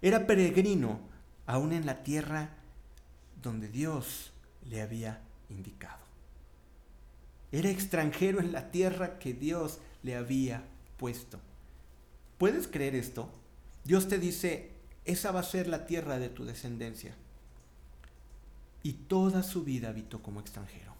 [0.00, 1.00] era peregrino
[1.46, 2.50] aún en la tierra
[3.42, 5.20] donde Dios le había
[5.50, 6.03] indicado.
[7.54, 10.64] Era extranjero en la tierra que Dios le había
[10.96, 11.38] puesto.
[12.36, 13.30] ¿Puedes creer esto?
[13.84, 14.72] Dios te dice,
[15.04, 17.14] esa va a ser la tierra de tu descendencia.
[18.82, 20.92] Y toda su vida habitó como extranjero.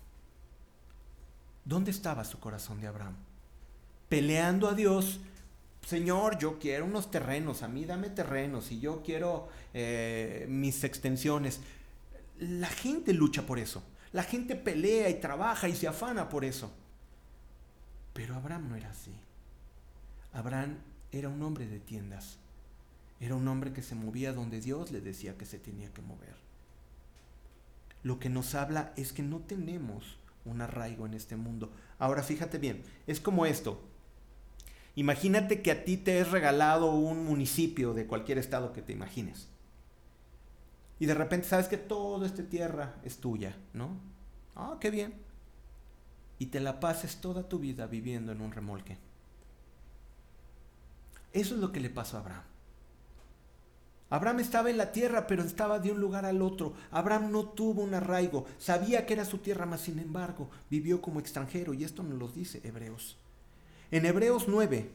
[1.64, 3.16] ¿Dónde estaba su corazón de Abraham?
[4.08, 5.18] Peleando a Dios
[5.84, 11.60] Señor, yo quiero unos terrenos, a mí dame terrenos y yo quiero eh, mis extensiones.
[12.38, 13.82] La gente lucha por eso.
[14.14, 16.70] La gente pelea y trabaja y se afana por eso.
[18.12, 19.10] Pero Abraham no era así.
[20.32, 20.78] Abraham
[21.10, 22.38] era un hombre de tiendas.
[23.18, 26.36] Era un hombre que se movía donde Dios le decía que se tenía que mover.
[28.04, 31.72] Lo que nos habla es que no tenemos un arraigo en este mundo.
[31.98, 33.82] Ahora fíjate bien, es como esto.
[34.94, 39.48] Imagínate que a ti te es regalado un municipio de cualquier estado que te imagines.
[40.98, 43.98] Y de repente sabes que toda esta tierra es tuya, ¿no?
[44.54, 45.14] Ah, qué bien.
[46.38, 48.98] Y te la pases toda tu vida viviendo en un remolque.
[51.32, 52.44] Eso es lo que le pasó a Abraham.
[54.10, 56.74] Abraham estaba en la tierra, pero estaba de un lugar al otro.
[56.92, 61.18] Abraham no tuvo un arraigo, sabía que era su tierra, mas sin embargo vivió como
[61.18, 63.16] extranjero, y esto nos lo dice Hebreos.
[63.90, 64.90] En Hebreos 9,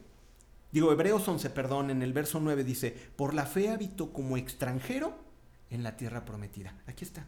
[0.71, 5.28] digo Hebreos 11, perdón, en el verso 9 dice, por la fe habitó como extranjero
[5.69, 6.73] en la tierra prometida.
[6.87, 7.25] Aquí está.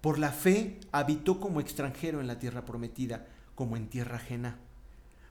[0.00, 4.58] Por la fe habitó como extranjero en la tierra prometida, como en tierra ajena,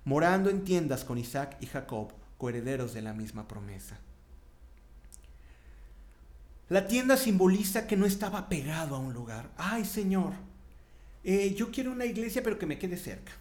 [0.03, 3.99] morando en tiendas con Isaac y Jacob, coherederos de la misma promesa.
[6.69, 9.49] La tienda simboliza que no estaba pegado a un lugar.
[9.55, 10.33] Ay, Señor,
[11.23, 13.31] eh, yo quiero una iglesia pero que me quede cerca.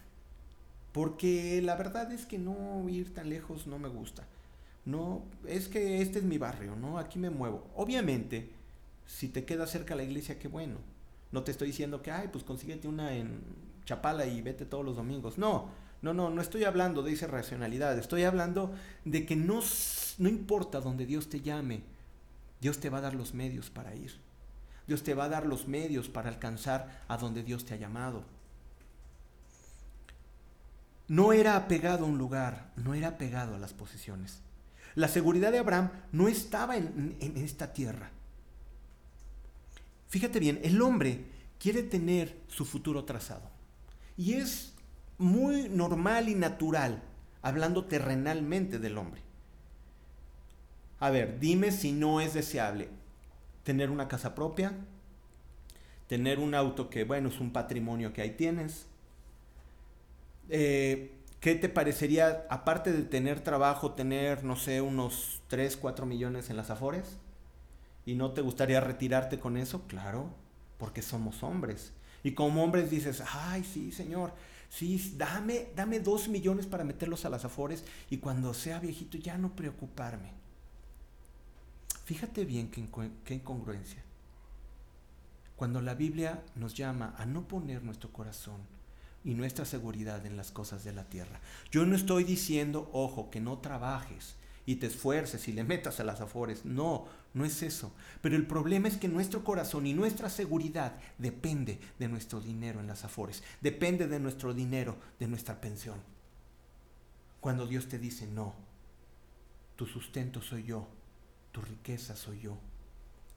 [0.93, 4.25] Porque la verdad es que no ir tan lejos no me gusta.
[4.87, 6.97] No, es que este es mi barrio, ¿no?
[6.97, 7.67] Aquí me muevo.
[7.75, 8.49] Obviamente,
[9.05, 10.77] si te queda cerca la iglesia, qué bueno.
[11.33, 13.41] No te estoy diciendo que, ay, pues consíguete una en
[13.85, 15.37] Chapala y vete todos los domingos.
[15.37, 15.69] No,
[16.01, 17.99] no, no, no estoy hablando de esa racionalidad.
[17.99, 18.73] Estoy hablando
[19.03, 19.59] de que no,
[20.19, 21.81] no importa donde Dios te llame,
[22.61, 24.15] Dios te va a dar los medios para ir.
[24.87, 28.23] Dios te va a dar los medios para alcanzar a donde Dios te ha llamado
[31.07, 34.41] no era apegado a un lugar, no era apegado a las posesiones.
[34.97, 38.09] La seguridad de Abraham no estaba en, esta tierra.
[40.07, 41.23] Fíjate bien, el hombre
[41.59, 43.47] quiere tener su futuro trazado.
[44.17, 44.73] Y es
[45.19, 47.03] muy normal y natural,
[47.43, 49.21] hablando terrenalmente del hombre.
[50.99, 52.89] A ver, dime si no es deseable
[53.63, 54.73] tener una casa propia,
[56.07, 58.87] tener un auto que, bueno, es un patrimonio que ahí tienes.
[60.49, 66.49] Eh, ¿Qué te parecería, aparte de tener trabajo, tener, no sé, unos 3, 4 millones
[66.49, 67.17] en las afores?
[68.05, 69.83] ¿Y no te gustaría retirarte con eso?
[69.87, 70.29] Claro,
[70.79, 71.93] porque somos hombres.
[72.23, 74.33] Y como hombres dices, ay, sí, señor,
[74.69, 79.37] sí, dame, dame dos millones para meterlos a las afores y cuando sea viejito ya
[79.37, 80.31] no preocuparme.
[82.05, 84.03] Fíjate bien qué incongruencia.
[85.55, 88.76] Cuando la Biblia nos llama a no poner nuestro corazón
[89.27, 91.41] y nuestra seguridad en las cosas de la tierra.
[91.69, 96.05] Yo no estoy diciendo, ojo, que no trabajes y te esfuerces y le metas a
[96.05, 96.63] las afores.
[96.63, 97.91] No, no es eso.
[98.21, 102.87] Pero el problema es que nuestro corazón y nuestra seguridad depende de nuestro dinero en
[102.87, 103.43] las afores.
[103.59, 105.99] Depende de nuestro dinero, de nuestra pensión.
[107.41, 108.55] Cuando Dios te dice, no,
[109.75, 110.87] tu sustento soy yo,
[111.51, 112.57] tu riqueza soy yo.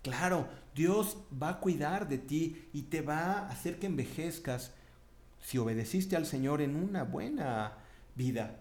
[0.03, 4.71] Claro, Dios va a cuidar de ti y te va a hacer que envejezcas
[5.41, 7.75] si obedeciste al Señor en una buena
[8.15, 8.61] vida.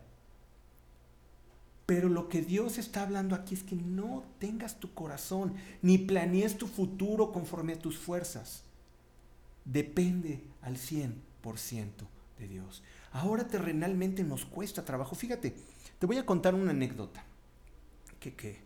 [1.86, 6.58] Pero lo que Dios está hablando aquí es que no tengas tu corazón, ni planees
[6.58, 8.64] tu futuro conforme a tus fuerzas.
[9.66, 11.12] Depende al 100%
[12.38, 12.84] de Dios.
[13.12, 15.16] Ahora terrenalmente nos cuesta trabajo.
[15.16, 15.56] Fíjate,
[15.98, 17.24] te voy a contar una anécdota
[18.20, 18.60] que, que,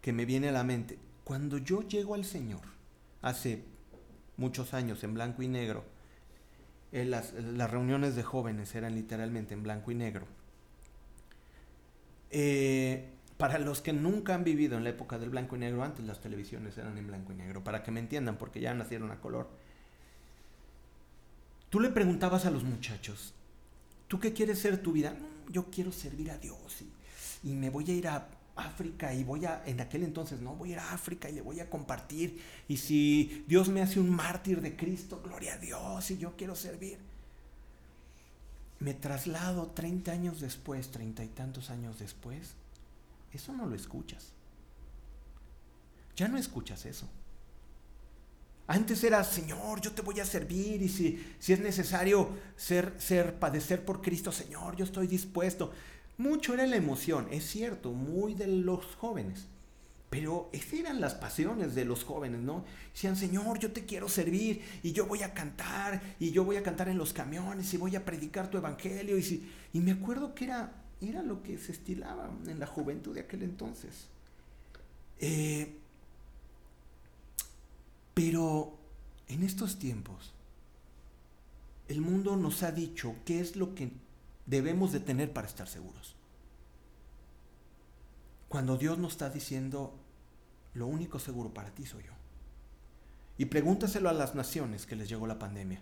[0.00, 0.98] que me viene a la mente.
[1.24, 2.62] Cuando yo llego al Señor,
[3.20, 3.64] hace
[4.36, 5.84] muchos años en blanco y negro,
[6.92, 10.26] las, las reuniones de jóvenes eran literalmente en blanco y negro
[12.30, 16.04] eh, para los que nunca han vivido en la época del blanco y negro, antes
[16.04, 19.20] las televisiones eran en blanco y negro, para que me entiendan, porque ya nacieron a
[19.20, 19.48] color.
[21.70, 23.34] Tú le preguntabas a los muchachos,
[24.08, 25.16] ¿tú qué quieres ser tu vida?
[25.50, 28.28] yo quiero servir a Dios y, y, me voy a ir a
[28.66, 31.42] África y voy a, en aquel entonces, no, voy a ir a África y le
[31.42, 32.40] voy a compartir.
[32.68, 36.54] Y si Dios me hace un mártir de Cristo, gloria a Dios, y yo quiero
[36.54, 36.98] servir
[38.80, 42.54] me traslado 30 años después, treinta y tantos años después,
[43.32, 44.32] eso no lo escuchas.
[46.16, 47.06] Ya no escuchas eso.
[48.66, 53.38] Antes era, Señor, yo te voy a servir y si, si es necesario ser, ser,
[53.38, 55.72] padecer por Cristo, Señor, yo estoy dispuesto.
[56.20, 59.46] Mucho era la emoción, es cierto, muy de los jóvenes.
[60.10, 62.66] Pero esas eran las pasiones de los jóvenes, ¿no?
[62.92, 66.62] Decían, Señor, yo te quiero servir y yo voy a cantar y yo voy a
[66.62, 69.16] cantar en los camiones y voy a predicar tu evangelio.
[69.16, 73.14] Y, si, y me acuerdo que era, era lo que se estilaba en la juventud
[73.14, 74.08] de aquel entonces.
[75.20, 75.74] Eh,
[78.12, 78.76] pero
[79.26, 80.34] en estos tiempos,
[81.88, 83.90] el mundo nos ha dicho qué es lo que
[84.50, 86.16] debemos de tener para estar seguros.
[88.48, 89.94] Cuando Dios nos está diciendo,
[90.74, 92.12] lo único seguro para ti soy yo.
[93.38, 95.80] Y pregúntaselo a las naciones que les llegó la pandemia.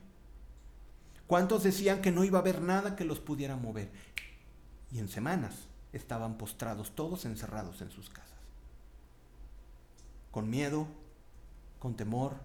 [1.27, 3.91] ¿Cuántos decían que no iba a haber nada que los pudiera mover?
[4.93, 5.55] Y en semanas
[5.95, 8.39] estaban postrados, todos encerrados en sus casas.
[10.31, 10.87] Con miedo,
[11.79, 12.37] con temor.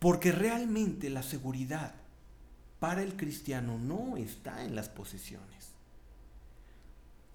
[0.00, 1.94] Porque realmente la seguridad
[2.78, 5.72] para el cristiano no está en las posesiones.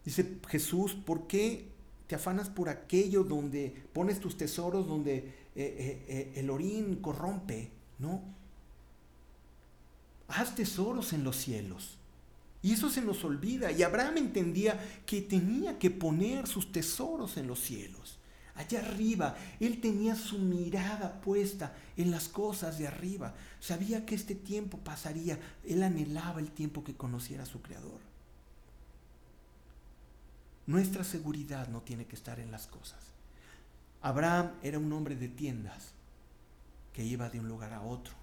[0.05, 1.67] Dice Jesús, ¿por qué
[2.07, 7.69] te afanas por aquello donde pones tus tesoros, donde eh, eh, eh, el orín corrompe?
[7.99, 8.21] No.
[10.27, 11.97] Haz tesoros en los cielos.
[12.63, 13.71] Y eso se nos olvida.
[13.71, 18.19] Y Abraham entendía que tenía que poner sus tesoros en los cielos.
[18.55, 23.33] Allá arriba, él tenía su mirada puesta en las cosas de arriba.
[23.59, 25.39] Sabía que este tiempo pasaría.
[25.63, 27.99] Él anhelaba el tiempo que conociera a su Creador.
[30.67, 32.99] Nuestra seguridad no tiene que estar en las cosas.
[34.01, 35.93] Abraham era un hombre de tiendas
[36.93, 38.13] que iba de un lugar a otro.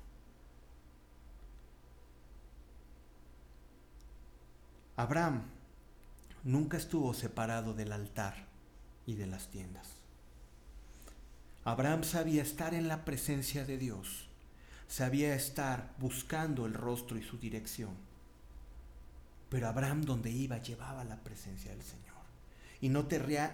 [4.97, 5.43] Abraham
[6.43, 8.47] nunca estuvo separado del altar
[9.07, 9.98] y de las tiendas.
[11.69, 14.31] Abraham sabía estar en la presencia de Dios,
[14.87, 17.95] sabía estar buscando el rostro y su dirección.
[19.51, 22.09] Pero Abraham donde iba llevaba la presencia del Señor
[22.81, 23.07] y no,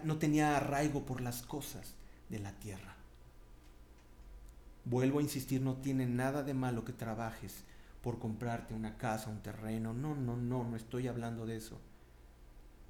[0.04, 1.94] no tenía arraigo por las cosas
[2.28, 2.94] de la tierra.
[4.84, 7.64] Vuelvo a insistir, no tiene nada de malo que trabajes
[8.00, 9.92] por comprarte una casa, un terreno.
[9.92, 11.80] No, no, no, no estoy hablando de eso.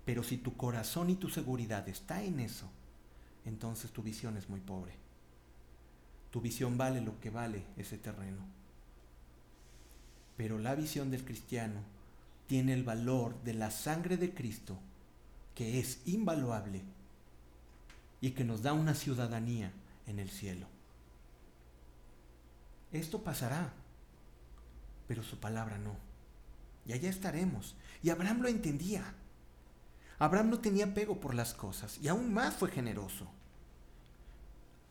[0.05, 2.69] Pero si tu corazón y tu seguridad está en eso,
[3.47, 5.04] entonces tu visión es muy pobre.
[6.35, 8.43] Tu visión vale lo que vale ese terreno.
[10.37, 11.79] Pero la visión del cristiano
[12.49, 14.77] tiene el valor de la sangre de Cristo
[15.55, 16.83] que es invaluable
[18.21, 19.71] y que nos da una ciudadanía
[20.09, 20.67] en el cielo.
[22.91, 23.73] Esto pasará,
[25.07, 25.95] pero su palabra no.
[26.85, 27.77] Y allá estaremos.
[28.03, 29.15] Y Abraham lo entendía.
[30.19, 33.29] Abraham no tenía apego por las cosas y aún más fue generoso.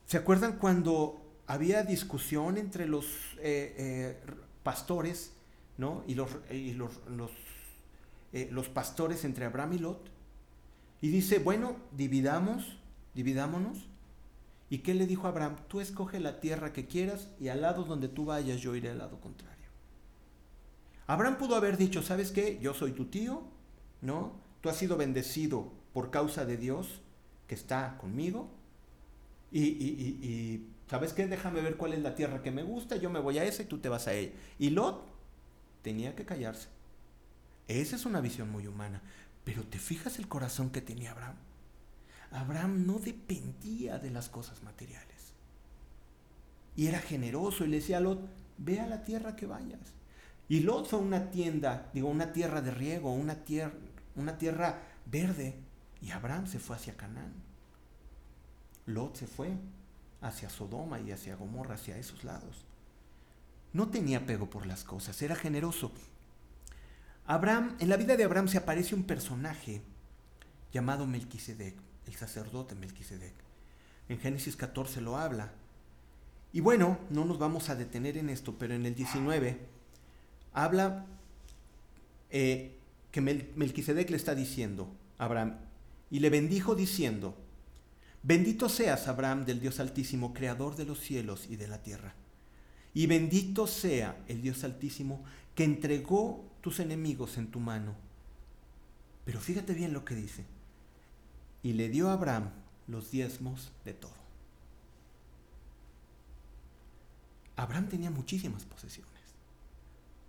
[0.05, 3.05] ¿Se acuerdan cuando había discusión entre los
[3.39, 4.17] eh, eh,
[4.63, 5.33] pastores
[5.77, 6.03] ¿no?
[6.07, 6.29] y, los,
[7.09, 7.31] los,
[8.31, 10.09] eh, los pastores entre Abraham y Lot?
[11.01, 12.77] Y dice, bueno, dividamos,
[13.13, 13.85] dividámonos.
[14.69, 15.57] ¿Y qué le dijo Abraham?
[15.67, 18.99] Tú escoge la tierra que quieras y al lado donde tú vayas yo iré al
[18.99, 19.53] lado contrario.
[21.05, 22.57] Abraham pudo haber dicho, ¿sabes qué?
[22.61, 23.43] Yo soy tu tío,
[24.01, 24.31] ¿no?
[24.61, 27.01] Tú has sido bendecido por causa de Dios
[27.47, 28.49] que está conmigo.
[29.51, 31.27] Y, y, ¿sabes qué?
[31.27, 33.65] Déjame ver cuál es la tierra que me gusta, yo me voy a esa y
[33.65, 34.33] tú te vas a ella.
[34.59, 35.05] Y Lot
[35.81, 36.67] tenía que callarse.
[37.67, 39.01] Esa es una visión muy humana.
[39.43, 41.35] Pero ¿te fijas el corazón que tenía Abraham?
[42.31, 45.33] Abraham no dependía de las cosas materiales.
[46.75, 48.21] Y era generoso y le decía a Lot,
[48.57, 49.93] ve a la tierra que vayas.
[50.49, 53.73] Y Lot fue una tienda, digo, una tierra de riego, una tierra,
[54.15, 55.55] una tierra verde.
[56.01, 57.33] Y Abraham se fue hacia Canaán.
[58.85, 59.53] Lot se fue
[60.23, 62.65] hacia Sodoma y hacia Gomorra, hacia esos lados.
[63.73, 65.91] No tenía apego por las cosas, era generoso.
[67.25, 69.81] Abraham, en la vida de Abraham se aparece un personaje
[70.71, 71.75] llamado Melquisedec,
[72.07, 73.33] el sacerdote Melquisedec.
[74.09, 75.51] En Génesis 14 lo habla.
[76.51, 79.59] Y bueno, no nos vamos a detener en esto, pero en el 19
[80.53, 81.05] habla
[82.29, 82.77] eh,
[83.11, 85.57] que Melquisedec le está diciendo a Abraham,
[86.09, 87.35] y le bendijo diciendo,
[88.23, 92.15] bendito seas Abraham del Dios Altísimo, creador de los cielos y de la tierra.
[92.93, 95.23] Y bendito sea el Dios Altísimo
[95.55, 97.95] que entregó tus enemigos en tu mano.
[99.25, 100.45] Pero fíjate bien lo que dice.
[101.61, 102.49] Y le dio a Abraham
[102.87, 104.23] los diezmos de todo.
[107.55, 109.11] Abraham tenía muchísimas posesiones.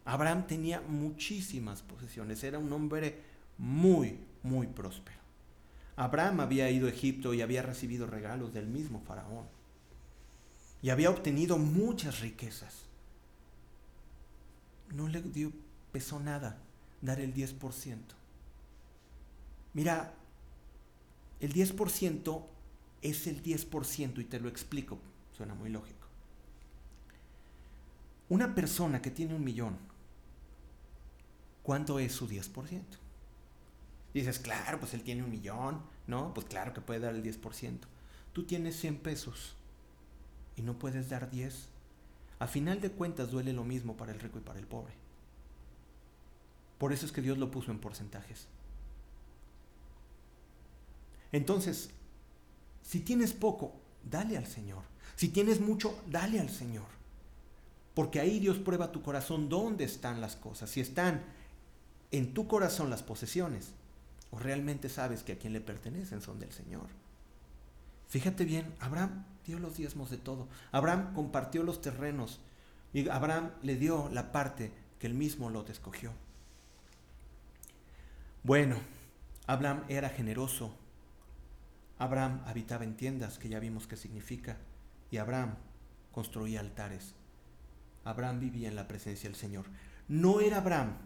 [0.05, 2.45] Abraham tenía muchísimas posesiones.
[2.45, 3.21] Era un hombre
[3.59, 5.24] muy, muy próspero.
[5.97, 9.47] Abraham había ido a Egipto y había recibido regalos del mismo faraón.
[10.83, 12.83] Y había obtenido muchas riquezas.
[14.93, 15.53] No le dio,
[15.93, 16.59] pesó nada
[17.01, 17.99] dar el 10%.
[19.73, 20.15] Mira,
[21.41, 22.45] el 10%
[23.03, 24.99] es el 10% y te lo explico,
[25.37, 26.07] suena muy lógico.
[28.29, 29.77] Una persona que tiene un millón,
[31.63, 32.81] ¿cuánto es su 10%?
[34.15, 36.33] Dices, claro, pues él tiene un millón, ¿no?
[36.33, 37.81] Pues claro que puede dar el 10%.
[38.33, 39.57] Tú tienes 100 pesos
[40.57, 41.69] y no puedes dar 10.
[42.39, 44.95] A final de cuentas duele lo mismo para el rico y para el pobre.
[46.79, 48.47] Por eso es que Dios lo puso en porcentajes.
[51.33, 51.91] Entonces,
[52.83, 53.75] si tienes poco,
[54.09, 54.83] dale al Señor.
[55.17, 56.87] Si tienes mucho, dale al Señor.
[57.95, 60.71] Porque ahí Dios prueba tu corazón dónde están las cosas.
[60.71, 61.25] Si están
[62.13, 63.73] en tu corazón las posesiones,
[64.35, 66.89] o realmente sabes que a quien le pertenecen son del Señor.
[68.09, 70.49] Fíjate bien, Abraham dio los diezmos de todo.
[70.73, 72.41] Abraham compartió los terrenos
[72.93, 76.13] y Abraham le dio la parte que él mismo Lot escogió.
[78.43, 78.77] Bueno,
[79.47, 80.75] Abraham era generoso.
[81.99, 84.57] Abraham habitaba en tiendas, que ya vimos qué significa.
[85.13, 85.55] Y Abraham
[86.11, 87.15] construía altares.
[88.05, 89.67] Abraham vivía en la presencia del Señor.
[90.09, 90.97] No era Abraham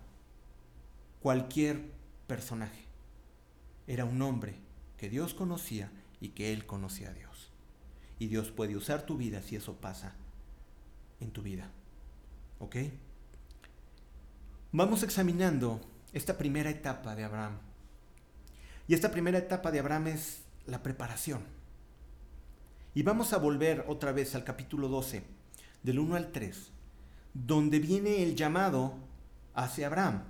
[1.21, 1.91] cualquier
[2.27, 2.88] personaje.
[3.89, 4.55] Era un hombre
[4.99, 7.51] que Dios conocía y que él conocía a Dios.
[8.19, 10.13] Y Dios puede usar tu vida si eso pasa
[11.21, 11.71] en tu vida.
[12.59, 12.77] ¿Ok?
[14.73, 15.81] Vamos examinando
[16.13, 17.59] esta primera etapa de Abraham.
[18.87, 21.43] Y esta primera etapa de Abraham es la preparación.
[22.95, 25.23] Y vamos a volver otra vez al capítulo 12,
[25.83, 26.73] del 1 al 3,
[27.33, 28.97] donde viene el llamado
[29.55, 30.25] hacia Abraham.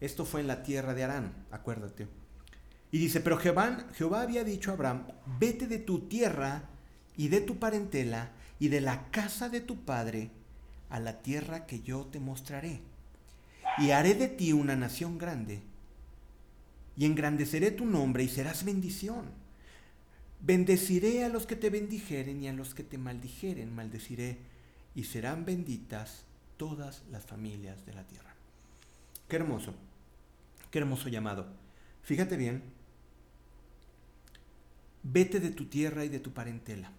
[0.00, 2.21] Esto fue en la tierra de Arán, acuérdate.
[2.92, 5.08] Y dice, pero Jehová, Jehová había dicho a Abraham,
[5.40, 6.68] vete de tu tierra
[7.16, 8.30] y de tu parentela
[8.60, 10.30] y de la casa de tu padre
[10.90, 12.80] a la tierra que yo te mostraré
[13.78, 15.62] y haré de ti una nación grande,
[16.96, 19.30] y engrandeceré tu nombre y serás bendición.
[20.40, 24.38] Bendeciré a los que te bendijeren y a los que te maldijeren, maldeciré,
[24.94, 26.24] y serán benditas
[26.56, 28.34] todas las familias de la tierra.
[29.28, 29.74] Qué hermoso,
[30.70, 31.46] qué hermoso llamado.
[32.02, 32.62] Fíjate bien,
[35.02, 36.92] vete de tu tierra y de tu parentela.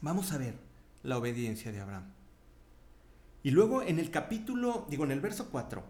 [0.00, 0.54] Vamos a ver
[1.02, 2.12] la obediencia de Abraham.
[3.42, 5.82] Y luego en el capítulo, digo, en el verso 4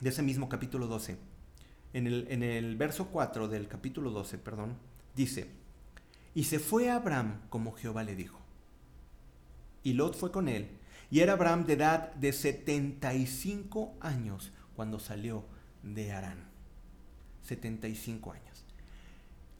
[0.00, 1.18] de ese mismo capítulo 12,
[1.92, 4.76] en el, en el verso 4 del capítulo 12, perdón,
[5.14, 5.50] dice,
[6.34, 8.38] Y se fue Abraham como Jehová le dijo.
[9.82, 10.68] Y Lot fue con él.
[11.10, 15.44] Y era Abraham de edad de 75 años cuando salió
[15.82, 16.48] de Arán.
[17.42, 18.49] 75 años.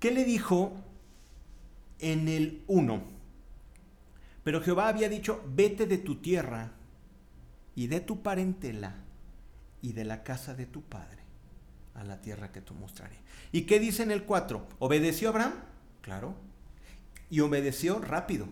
[0.01, 0.73] ¿Qué le dijo
[1.99, 3.03] en el 1?
[4.43, 6.73] Pero Jehová había dicho, vete de tu tierra
[7.75, 8.97] y de tu parentela
[9.83, 11.21] y de la casa de tu padre
[11.95, 13.17] a la tierra que te mostraré.
[13.53, 14.67] ¿Y qué dice en el 4?
[14.79, 15.53] ¿Obedeció Abraham?
[16.01, 16.35] Claro.
[17.29, 18.49] Y obedeció rápido.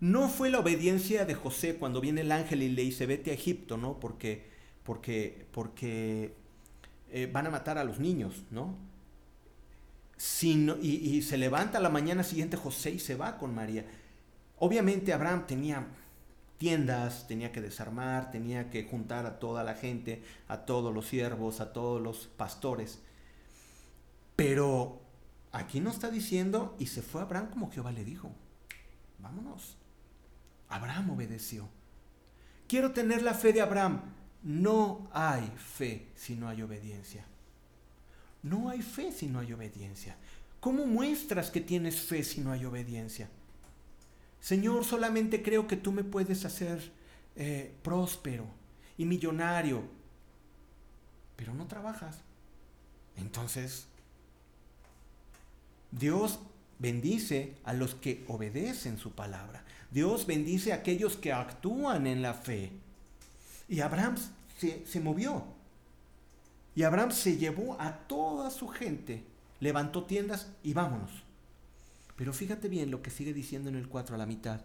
[0.00, 3.34] No fue la obediencia de José cuando viene el ángel y le dice, vete a
[3.34, 3.98] Egipto, ¿no?
[4.00, 4.44] Porque,
[4.82, 6.34] porque, porque
[7.10, 8.91] eh, van a matar a los niños, ¿no?
[10.22, 13.84] Sino, y, se levanta la mañana siguiente José y se va con María.
[14.60, 15.88] Obviamente Abraham tenía
[16.58, 21.60] tiendas, tenía que desarmar, tenía que juntar a toda la gente, a todos los siervos,
[21.60, 23.00] a todos los pastores.
[24.36, 25.02] Pero
[25.50, 28.30] aquí no está diciendo, y se fue Abraham como Jehová le dijo,
[29.18, 29.76] vámonos.
[30.68, 31.68] Abraham obedeció.
[32.68, 34.02] Quiero tener la fe de Abraham.
[34.44, 37.26] No hay fe si no hay obediencia.
[38.42, 40.16] No hay fe si no hay obediencia.
[40.60, 43.28] ¿Cómo muestras que tienes fe si no hay obediencia?
[44.40, 46.92] Señor, solamente creo que tú me puedes hacer
[47.36, 48.44] eh, próspero
[48.98, 49.82] y millonario,
[51.36, 52.18] pero no trabajas.
[53.16, 53.86] Entonces,
[55.92, 56.40] Dios
[56.78, 59.64] bendice a los que obedecen su palabra.
[59.90, 62.72] Dios bendice a aquellos que actúan en la fe.
[63.68, 64.16] Y Abraham
[64.58, 65.44] se, se movió.
[66.74, 69.24] Y Abraham se llevó a toda su gente,
[69.60, 71.10] levantó tiendas y vámonos.
[72.16, 74.60] Pero fíjate bien lo que sigue diciendo en el 4 a la mitad.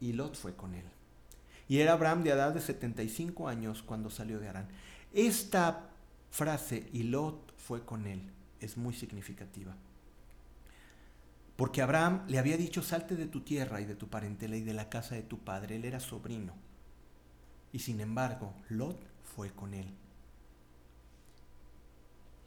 [0.00, 0.84] Y Lot fue con él.
[1.68, 4.68] Y era Abraham de edad de 75 años cuando salió de Arán.
[5.12, 5.90] Esta
[6.30, 8.30] frase, y Lot fue con él,
[8.60, 9.74] es muy significativa.
[11.56, 14.74] Porque Abraham le había dicho, salte de tu tierra y de tu parentela y de
[14.74, 15.76] la casa de tu padre.
[15.76, 16.54] Él era sobrino.
[17.72, 19.94] Y sin embargo, Lot fue con él.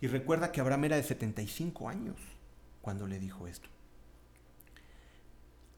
[0.01, 2.17] Y recuerda que Abraham era de 75 años
[2.81, 3.69] cuando le dijo esto.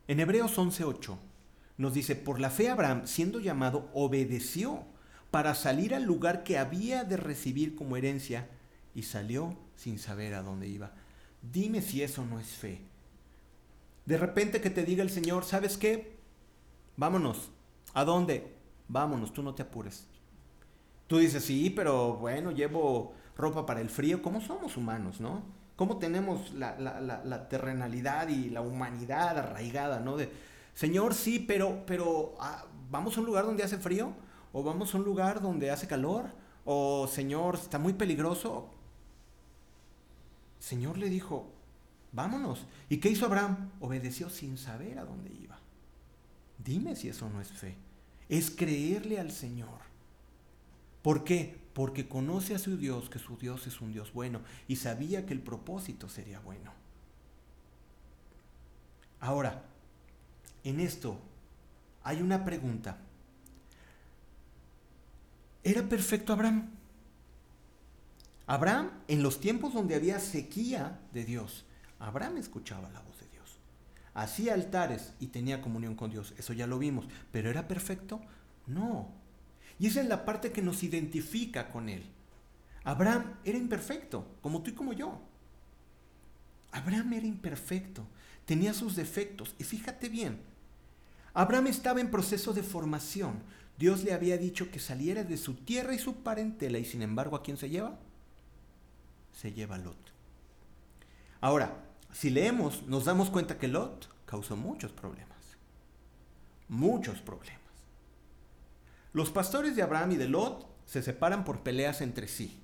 [0.08, 1.18] En Hebreos 11:8
[1.78, 4.84] nos dice, por la fe Abraham, siendo llamado, obedeció
[5.32, 8.50] para salir al lugar que había de recibir como herencia
[8.96, 10.92] y salió sin saber a dónde iba.
[11.42, 12.82] Dime si eso no es fe.
[14.06, 16.18] De repente que te diga el Señor, ¿sabes qué?
[16.96, 17.52] Vámonos.
[17.94, 18.56] ¿A dónde?
[18.88, 20.08] Vámonos, tú no te apures.
[21.08, 24.22] Tú dices, sí, pero bueno, llevo ropa para el frío.
[24.22, 25.44] ¿Cómo somos humanos, no?
[25.76, 30.18] ¿Cómo tenemos la, terrenalidad y la humanidad arraigada, no?
[30.18, 30.32] De,
[30.74, 34.12] Señor, sí, pero, pero ah, ¿vamos a un lugar donde hace frío?
[34.54, 36.32] ¿O vamos a un lugar donde hace calor?
[36.66, 38.70] ¿O Señor, está muy peligroso?
[40.60, 41.46] Señor le dijo,
[42.12, 42.66] vámonos.
[42.90, 43.70] ¿Y qué hizo Abraham?
[43.80, 45.60] Obedeció sin saber a dónde iba.
[46.58, 47.76] Dime si eso no es fe.
[48.30, 49.80] Es creerle al Señor.
[51.04, 51.67] ¿Por qué?
[51.78, 55.34] Porque conoce a su Dios, que su Dios es un Dios bueno, y sabía que
[55.36, 56.74] el propósito sería bueno.
[59.20, 59.64] Ahora,
[60.64, 61.20] en esto
[62.02, 62.98] hay una pregunta.
[65.64, 66.72] ¿Era perfecto Abraham?
[68.48, 71.64] Abraham, en los tiempos donde había sequía de Dios,
[72.00, 73.60] Abraham escuchaba la voz de Dios.
[74.16, 76.34] Hacía altares y tenía comunión con Dios.
[76.40, 77.06] Eso ya lo vimos.
[77.32, 78.20] ¿Pero era perfecto?
[78.66, 79.27] No.
[79.80, 82.04] Y esa es la parte que nos identifica con él.
[82.84, 85.20] Abraham era imperfecto, como tú y como yo.
[86.72, 88.06] Abraham era imperfecto,
[88.46, 89.56] tenía sus defectos.
[89.60, 90.40] Y fíjate bien,
[91.34, 93.44] Abraham estaba en proceso de formación.
[93.78, 97.36] Dios le había dicho que saliera de su tierra y su parentela, y sin embargo,
[97.36, 98.00] ¿a quién se lleva?
[99.34, 100.14] Se lleva a Lot.
[101.42, 105.38] Ahora, si leemos, nos damos cuenta que Lot causó muchos problemas.
[106.68, 107.57] Muchos problemas.
[109.14, 112.60] Los pastores de Abraham y de Lot se separan por peleas entre sí.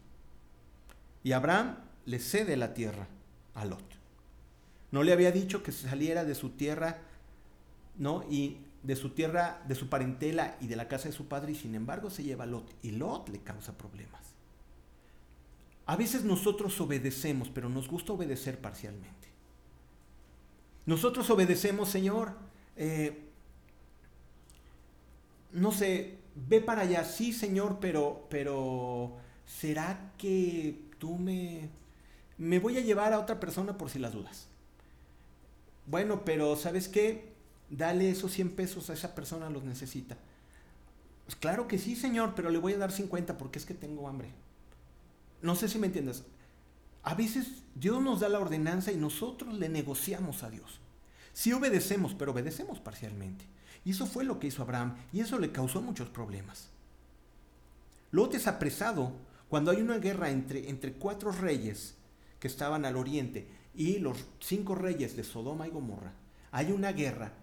[1.23, 3.07] Y Abraham le cede la tierra
[3.53, 3.83] a Lot.
[4.91, 6.99] No le había dicho que saliera de su tierra,
[7.97, 8.23] ¿no?
[8.29, 11.55] Y de su tierra, de su parentela y de la casa de su padre, y
[11.55, 12.73] sin embargo se lleva a Lot.
[12.81, 14.21] Y Lot le causa problemas.
[15.85, 19.27] A veces nosotros obedecemos, pero nos gusta obedecer parcialmente.
[20.85, 22.33] Nosotros obedecemos, Señor,
[22.75, 23.29] eh,
[25.53, 31.69] no sé, ve para allá, sí, Señor, pero, pero, ¿será que tú me,
[32.37, 34.47] me voy a llevar a otra persona por si las dudas?
[35.85, 37.33] Bueno, pero ¿sabes qué?
[37.69, 40.17] Dale esos 100 pesos a esa persona, los necesita.
[41.25, 44.07] Pues claro que sí, Señor, pero le voy a dar 50 porque es que tengo
[44.07, 44.29] hambre.
[45.41, 46.23] No sé si me entiendes.
[47.03, 50.79] a veces Dios nos da la ordenanza y nosotros le negociamos a Dios.
[51.33, 53.45] Sí obedecemos, pero obedecemos parcialmente.
[53.83, 56.69] Y eso fue lo que hizo Abraham y eso le causó muchos problemas.
[58.11, 59.11] Lot es apresado
[59.49, 61.95] cuando hay una guerra entre, entre cuatro reyes
[62.39, 66.13] que estaban al oriente y los cinco reyes de Sodoma y Gomorra.
[66.51, 67.33] Hay una guerra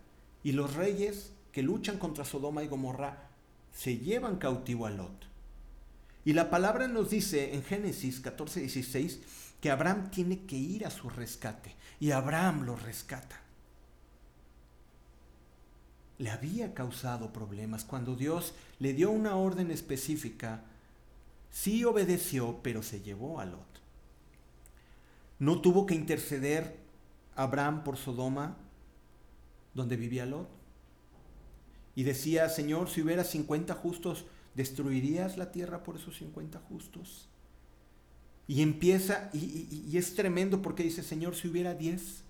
[0.44, 3.28] y los reyes que luchan contra Sodoma y Gomorra
[3.72, 5.26] se llevan cautivo a Lot.
[6.24, 9.20] Y la palabra nos dice en Génesis 14, 16
[9.60, 13.40] que Abraham tiene que ir a su rescate y Abraham lo rescata
[16.20, 17.82] le había causado problemas.
[17.84, 20.62] Cuando Dios le dio una orden específica,
[21.50, 23.80] sí obedeció, pero se llevó a Lot.
[25.38, 26.76] No tuvo que interceder
[27.36, 28.58] Abraham por Sodoma,
[29.72, 30.50] donde vivía Lot.
[31.94, 37.30] Y decía, Señor, si hubiera 50 justos, ¿destruirías la tierra por esos 50 justos?
[38.46, 42.24] Y empieza, y, y es tremendo porque dice, Señor, si hubiera 10,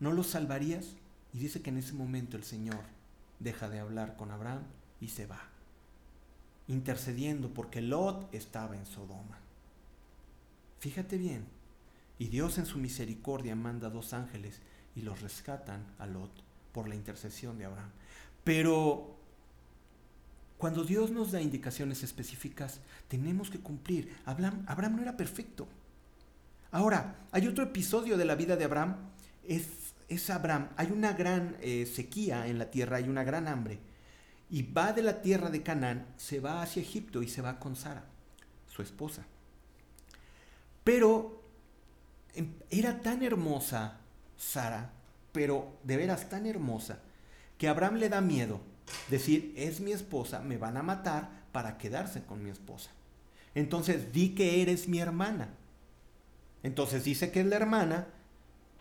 [0.00, 0.96] ¿no los salvarías?
[1.36, 2.80] Y dice que en ese momento el Señor
[3.40, 4.62] deja de hablar con Abraham
[5.02, 5.42] y se va,
[6.66, 9.36] intercediendo porque Lot estaba en Sodoma.
[10.78, 11.44] Fíjate bien,
[12.18, 14.62] y Dios en su misericordia manda dos ángeles
[14.94, 16.30] y los rescatan a Lot
[16.72, 17.90] por la intercesión de Abraham.
[18.42, 19.14] Pero
[20.56, 24.16] cuando Dios nos da indicaciones específicas, tenemos que cumplir.
[24.24, 25.68] Abraham, Abraham no era perfecto.
[26.70, 28.96] Ahora, hay otro episodio de la vida de Abraham,
[29.46, 33.78] es es Abraham, hay una gran eh, sequía en la tierra, hay una gran hambre,
[34.48, 37.74] y va de la tierra de Canaán, se va hacia Egipto y se va con
[37.74, 38.04] Sara,
[38.68, 39.24] su esposa.
[40.84, 41.42] Pero
[42.34, 43.98] em, era tan hermosa
[44.36, 44.92] Sara,
[45.32, 47.00] pero de veras tan hermosa,
[47.58, 48.60] que Abraham le da miedo
[49.10, 52.90] decir, es mi esposa, me van a matar para quedarse con mi esposa.
[53.54, 55.48] Entonces di que eres mi hermana.
[56.62, 58.06] Entonces dice que es la hermana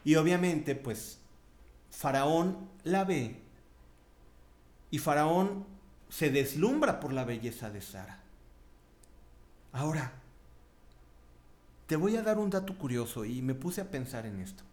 [0.06, 1.18] y obviamente, pues,
[1.89, 3.41] Faraón la ve
[4.91, 5.66] y Faraón
[6.10, 8.22] se deslumbra por la belleza de Sara.
[9.74, 10.14] Ahora,
[11.88, 14.64] te voy a dar un dato curioso y me puse a pensar en esto.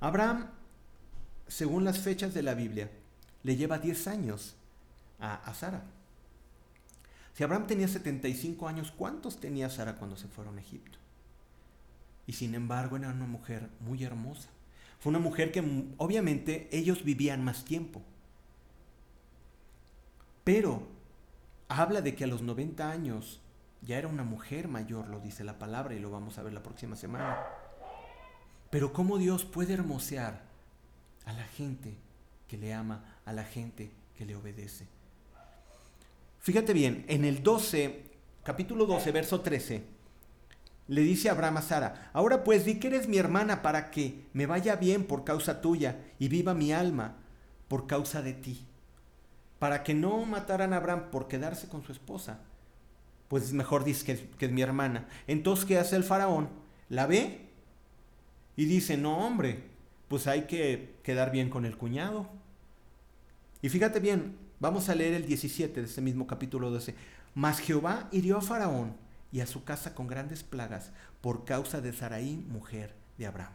[0.00, 0.48] Abraham,
[1.46, 2.90] según las fechas de la Biblia,
[3.42, 4.56] le lleva 10 años
[5.20, 5.84] a, a Sara.
[7.34, 10.98] Si Abraham tenía 75 años, ¿cuántos tenía Sara cuando se fueron a Egipto?
[12.28, 14.50] Y sin embargo era una mujer muy hermosa.
[15.00, 15.60] Fue una mujer que
[15.96, 18.02] obviamente ellos vivían más tiempo.
[20.44, 20.86] Pero
[21.68, 23.40] habla de que a los 90 años
[23.80, 26.62] ya era una mujer mayor, lo dice la palabra y lo vamos a ver la
[26.62, 27.38] próxima semana.
[28.68, 30.42] Pero cómo Dios puede hermosear
[31.24, 31.94] a la gente
[32.46, 34.86] que le ama, a la gente que le obedece.
[36.40, 38.04] Fíjate bien, en el 12,
[38.42, 39.97] capítulo 12, verso 13,
[40.88, 44.46] le dice Abraham a Sara, ahora pues di que eres mi hermana para que me
[44.46, 47.16] vaya bien por causa tuya y viva mi alma
[47.68, 48.66] por causa de ti.
[49.58, 52.40] Para que no mataran a Abraham por quedarse con su esposa.
[53.28, 54.04] Pues mejor dice
[54.38, 55.06] que, es mi hermana.
[55.26, 56.48] Entonces, ¿qué hace el faraón?
[56.88, 57.50] La ve
[58.56, 59.64] y dice, no hombre,
[60.08, 62.30] pues hay que quedar bien con el cuñado.
[63.60, 66.94] Y fíjate bien, vamos a leer el 17 de ese mismo capítulo 12.
[67.34, 71.92] Mas Jehová hirió a Faraón y a su casa con grandes plagas por causa de
[71.92, 73.52] Saraí, mujer de Abraham.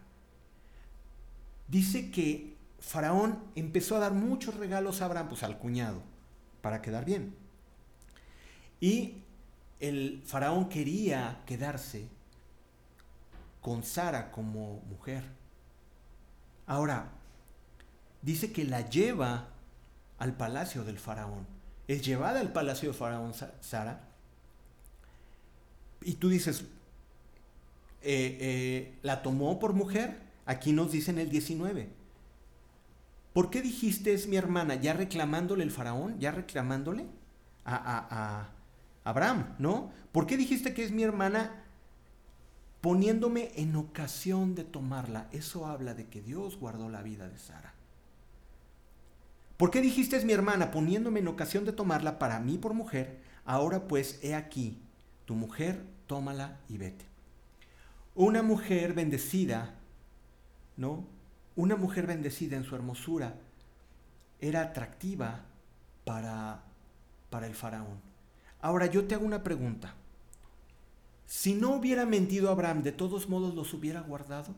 [1.68, 6.02] Dice que Faraón empezó a dar muchos regalos a Abraham, pues al cuñado,
[6.62, 7.36] para quedar bien.
[8.80, 9.24] Y
[9.80, 12.08] el faraón quería quedarse
[13.62, 15.24] con Sara como mujer.
[16.68, 17.12] Ahora,
[18.22, 19.48] dice que la lleva
[20.20, 21.48] al palacio del faraón.
[21.88, 24.13] Es llevada al palacio del faraón Sara
[26.06, 26.62] y tú dices,
[28.02, 30.22] eh, eh, ¿la tomó por mujer?
[30.46, 31.90] Aquí nos dice en el 19.
[33.34, 34.76] ¿Por qué dijiste es mi hermana?
[34.76, 37.08] Ya reclamándole el faraón, ya reclamándole
[37.66, 38.50] a
[39.04, 39.92] Abraham, ¿no?
[40.12, 41.64] ¿Por qué dijiste que es mi hermana
[42.82, 45.28] poniéndome en ocasión de tomarla?
[45.32, 47.74] Eso habla de que Dios guardó la vida de Sara.
[49.58, 53.22] ¿Por qué dijiste es mi hermana poniéndome en ocasión de tomarla para mí por mujer?
[53.46, 54.82] Ahora pues he aquí,
[55.26, 57.06] tu mujer tómala y vete.
[58.16, 59.76] Una mujer bendecida,
[60.78, 61.06] ¿no?
[61.56, 63.36] Una mujer bendecida en su hermosura
[64.40, 65.46] era atractiva
[66.06, 66.64] para,
[67.30, 68.02] para el faraón.
[68.62, 69.96] Ahora yo te hago una pregunta.
[71.26, 74.54] Si no hubiera mentido Abraham, ¿de todos modos los hubiera guardado?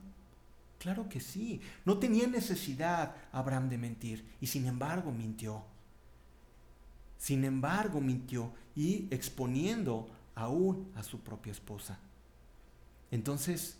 [0.79, 1.61] Claro que sí.
[1.85, 5.63] No tenía necesidad Abraham de mentir y sin embargo mintió.
[7.17, 11.99] Sin embargo mintió y exponiendo aún a su propia esposa.
[13.11, 13.77] Entonces,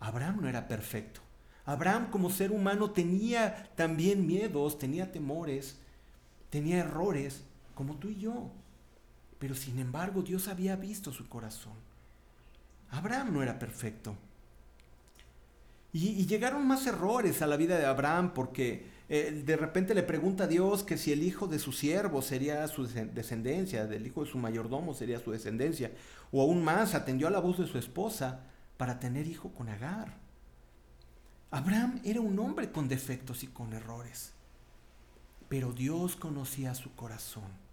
[0.00, 1.20] Abraham no era perfecto.
[1.64, 5.78] Abraham como ser humano tenía también miedos, tenía temores,
[6.50, 8.50] tenía errores, como tú y yo.
[9.38, 11.74] Pero sin embargo Dios había visto su corazón.
[12.90, 14.14] Abraham no era perfecto.
[15.92, 20.44] Y, llegaron más errores a la vida de Abraham porque eh, de repente le pregunta
[20.44, 24.30] a Dios que si el hijo de su siervo sería su descendencia, del hijo de
[24.30, 25.92] su mayordomo sería su descendencia.
[26.32, 28.40] O aún más, atendió a la voz de su esposa
[28.76, 30.16] para tener hijo con Agar.
[31.50, 34.32] Abraham era un hombre con defectos y con errores,
[35.48, 37.64] pero Dios conocía su corazón.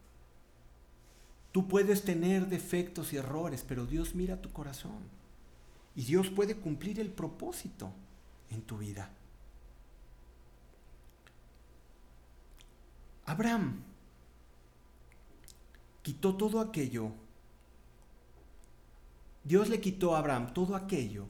[1.51, 5.09] Tú puedes tener defectos y errores, pero Dios mira tu corazón.
[5.95, 7.91] Y Dios puede cumplir el propósito
[8.49, 9.09] en tu vida.
[13.32, 13.82] Abraham
[16.01, 17.13] quitó todo aquello.
[19.45, 21.27] Dios le quitó a Abraham todo aquello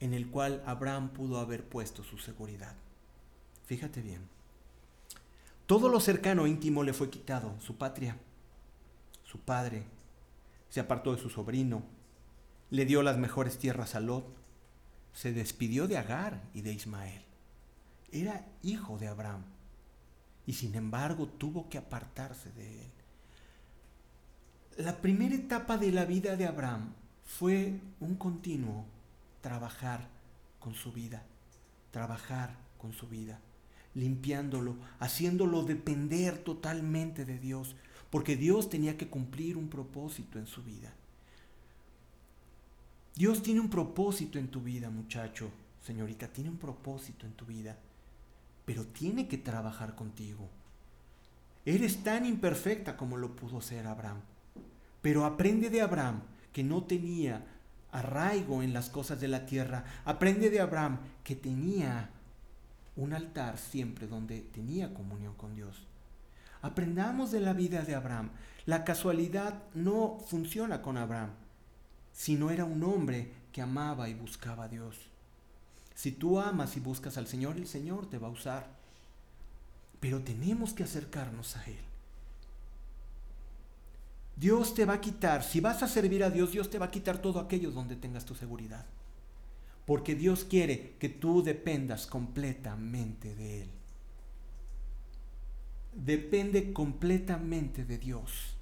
[0.00, 2.74] en el cual Abraham pudo haber puesto su seguridad.
[3.66, 4.26] Fíjate bien.
[5.66, 8.16] Todo lo cercano e íntimo le fue quitado, su patria,
[9.24, 9.84] su padre,
[10.70, 11.82] se apartó de su sobrino,
[12.70, 14.24] le dio las mejores tierras a Lot,
[15.12, 17.26] se despidió de Agar y de Ismael.
[18.10, 19.51] Era hijo de Abraham
[20.46, 22.90] y sin embargo tuvo que apartarse de él.
[24.78, 28.86] La primera etapa de la vida de Abraham fue un continuo
[29.40, 30.08] trabajar
[30.58, 31.22] con su vida,
[31.90, 33.38] trabajar con su vida,
[33.94, 37.76] limpiándolo, haciéndolo depender totalmente de Dios,
[38.10, 40.92] porque Dios tenía que cumplir un propósito en su vida.
[43.14, 45.50] Dios tiene un propósito en tu vida, muchacho,
[45.84, 47.76] señorita, tiene un propósito en tu vida,
[48.64, 50.48] pero tiene que trabajar contigo.
[51.64, 54.20] Eres tan imperfecta como lo pudo ser Abraham,
[55.00, 57.44] pero aprende de Abraham que no tenía
[57.92, 59.84] arraigo en las cosas de la tierra.
[60.04, 62.10] Aprende de Abraham que tenía
[62.96, 65.86] un altar siempre donde tenía comunión con Dios.
[66.62, 68.30] Aprendamos de la vida de Abraham.
[68.66, 71.30] La casualidad no funciona con Abraham,
[72.12, 74.96] sino era un hombre que amaba y buscaba a Dios.
[75.94, 78.66] Si tú amas y buscas al Señor, el Señor te va a usar.
[80.00, 81.78] Pero tenemos que acercarnos a Él.
[84.36, 86.90] Dios te va a quitar, si vas a servir a Dios, Dios te va a
[86.90, 88.86] quitar todo aquello donde tengas tu seguridad.
[89.86, 93.70] Porque Dios quiere que tú dependas completamente de Él.
[95.92, 98.56] Depende completamente de Dios.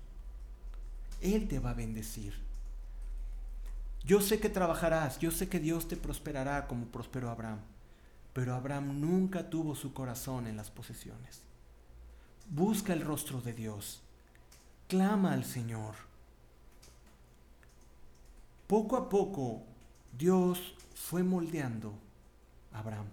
[1.20, 2.49] Él te va a bendecir.
[4.11, 7.61] Yo sé que trabajarás, yo sé que Dios te prosperará como prosperó Abraham,
[8.32, 11.42] pero Abraham nunca tuvo su corazón en las posesiones.
[12.48, 14.00] Busca el rostro de Dios
[14.88, 15.94] clama al Señor.
[18.66, 19.62] Poco a poco
[20.18, 21.94] Dios fue moldeando
[22.72, 23.06] a Abraham.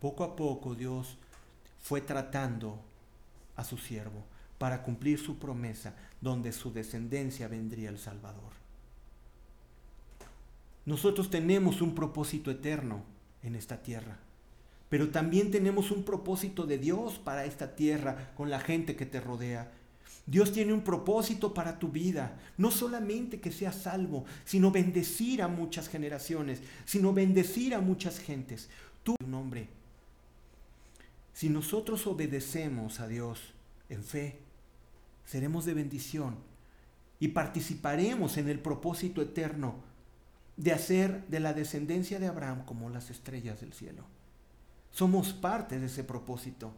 [0.00, 1.18] Poco a poco Dios
[1.80, 2.78] fue tratando
[3.56, 4.22] a su siervo
[4.56, 8.61] para cumplir su promesa donde su descendencia vendría el Salvador.
[10.84, 13.04] Nosotros tenemos un propósito eterno
[13.42, 14.18] en esta tierra,
[14.88, 19.20] pero también tenemos un propósito de Dios para esta tierra con la gente que te
[19.20, 19.70] rodea
[20.26, 22.38] Dios tiene un propósito para tu vida.
[22.56, 28.68] No solamente que seas salvo, sino bendecir a muchas generaciones, sino bendecir a muchas gentes.
[29.02, 29.68] Tú, un hombre.
[31.32, 33.40] Si nosotros obedecemos a Dios
[33.88, 34.38] en fe,
[35.24, 36.36] seremos de bendición
[37.18, 39.76] y participaremos en el propósito eterno
[40.56, 44.04] de hacer de la descendencia de Abraham como las estrellas del cielo.
[44.90, 46.72] Somos parte de ese propósito.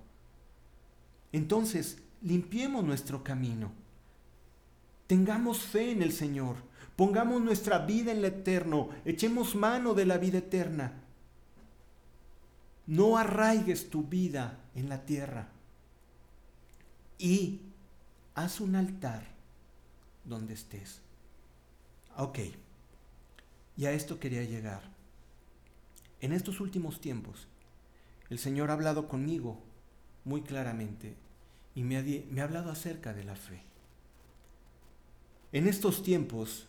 [1.33, 3.73] Entonces, limpiemos nuestro camino.
[5.07, 6.57] Tengamos fe en el Señor.
[6.97, 8.91] Pongamos nuestra vida en lo eterno.
[9.05, 11.01] Echemos mano de la vida eterna.
[12.87, 15.49] No arraigues tu vida en la tierra.
[17.19, 17.61] Y
[18.35, 19.27] haz un altar
[20.25, 21.01] donde estés.
[22.17, 22.39] Ok.
[23.77, 24.83] Y a esto quería llegar.
[26.21, 27.49] En estos últimos tiempos,
[28.31, 29.61] el Señor ha hablado conmigo
[30.25, 31.17] muy claramente
[31.75, 33.63] y me ha, hablado acerca de la fe.
[35.53, 36.67] En estos tiempos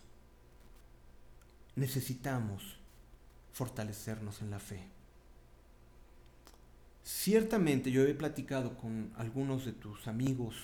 [1.74, 2.78] necesitamos
[3.52, 4.88] fortalecernos en la fe.
[7.02, 10.56] Ciertamente yo he platicado con algunos de tus amigos,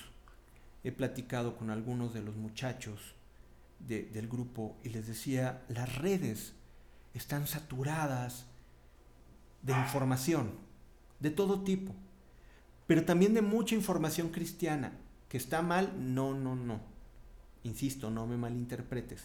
[0.83, 3.15] he platicado con algunos de los muchachos
[3.87, 6.53] del grupo y les decía, las redes
[7.13, 8.45] están saturadas
[9.61, 10.51] de información
[11.19, 11.93] de todo tipo
[12.87, 14.93] pero también de mucha información cristiana.
[15.29, 15.93] ¿Que está mal?
[15.97, 16.79] No, no, no.
[17.63, 19.21] Insisto, no me malinterpretes.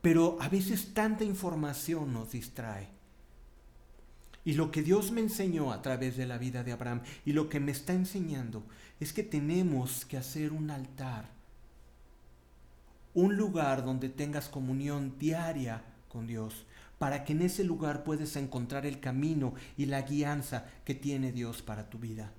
[0.00, 2.88] Pero a veces tanta información nos distrae.
[4.44, 7.48] Y lo que Dios me enseñó a través de la vida de Abraham y lo
[7.48, 8.64] que me está enseñando
[8.98, 11.30] es que tenemos que hacer un altar,
[13.14, 16.66] un lugar donde tengas comunión diaria con Dios,
[16.98, 21.62] para que en ese lugar puedas encontrar el camino y la guianza que tiene Dios
[21.62, 22.32] para tu vida.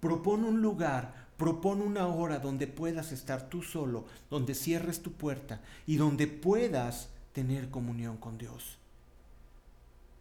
[0.00, 5.60] Propone un lugar, propone una hora donde puedas estar tú solo, donde cierres tu puerta
[5.86, 8.78] y donde puedas tener comunión con Dios.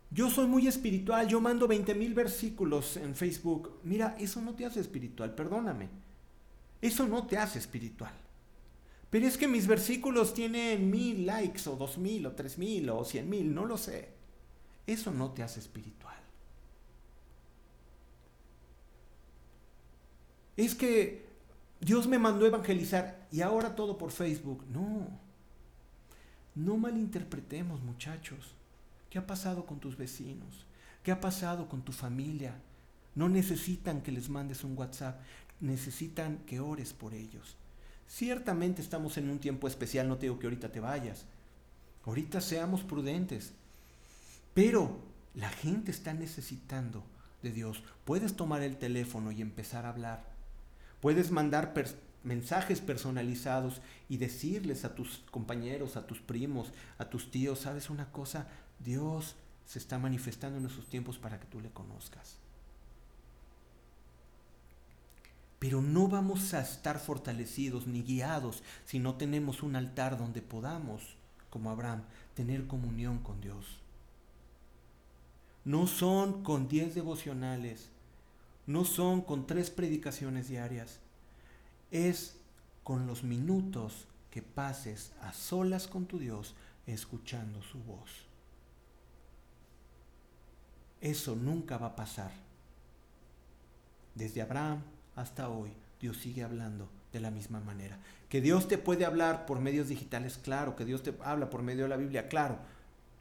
[0.10, 3.80] Yo soy muy espiritual, yo mando 20 mil versículos en Facebook.
[3.84, 5.90] Mira, eso no te hace espiritual, perdóname.
[6.82, 8.14] Eso no te hace espiritual.
[9.10, 13.06] Pero es que mis versículos tienen mil likes o dos mil o tres mil o
[13.06, 14.10] cien mil, no lo sé.
[14.86, 16.18] Eso no te hace espiritual.
[20.58, 21.28] Es que
[21.80, 24.66] Dios me mandó evangelizar y ahora todo por Facebook.
[24.72, 25.08] No.
[26.56, 28.56] No malinterpretemos, muchachos.
[29.10, 30.66] ¿Qué ha pasado con tus vecinos?
[31.04, 32.56] ¿Qué ha pasado con tu familia?
[33.16, 35.22] No necesitan que les mandes un WhatsApp,
[35.62, 37.56] necesitan que ores por ellos.
[38.08, 41.26] Ciertamente estamos en un tiempo especial, no te digo que ahorita te vayas.
[42.06, 43.54] Ahorita seamos prudentes.
[44.54, 45.00] Pero
[45.34, 47.04] la gente está necesitando
[47.44, 47.84] de Dios.
[48.06, 50.24] Puedes tomar el teléfono y empezar a hablar.
[51.02, 51.74] Puedes mandar
[52.24, 58.12] mensajes personalizados y decirles a tus compañeros, a tus primos, a tus tíos, ¿sabes una
[58.12, 58.48] cosa?
[58.80, 59.36] Dios
[59.66, 62.40] se está manifestando en esos tiempos para que tú le conozcas.
[65.60, 71.18] Pero no vamos a estar fortalecidos ni guiados si no tenemos un altar donde podamos,
[71.50, 72.04] como Abraham,
[72.36, 73.80] tener comunión con Dios.
[75.66, 77.90] No son con diez devocionales,
[78.68, 81.00] no son con tres predicaciones diarias,
[81.92, 82.38] es
[82.84, 86.56] con los minutos que pases a solas con tu Dios
[86.86, 88.28] escuchando su voz.
[91.02, 92.32] Eso nunca va a pasar.
[94.16, 94.82] Desde Abraham
[95.18, 98.00] hasta hoy, Dios sigue hablando de la misma manera.
[98.30, 100.76] Que Dios te puede hablar por medios digitales, claro.
[100.76, 102.60] Que Dios te habla por medio de la Biblia, claro.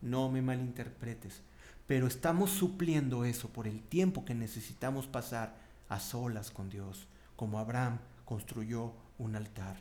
[0.03, 1.41] No me malinterpretes.
[1.87, 5.57] Pero estamos supliendo eso por el tiempo que necesitamos pasar
[5.89, 9.79] a solas con Dios, como Abraham construyó un altar.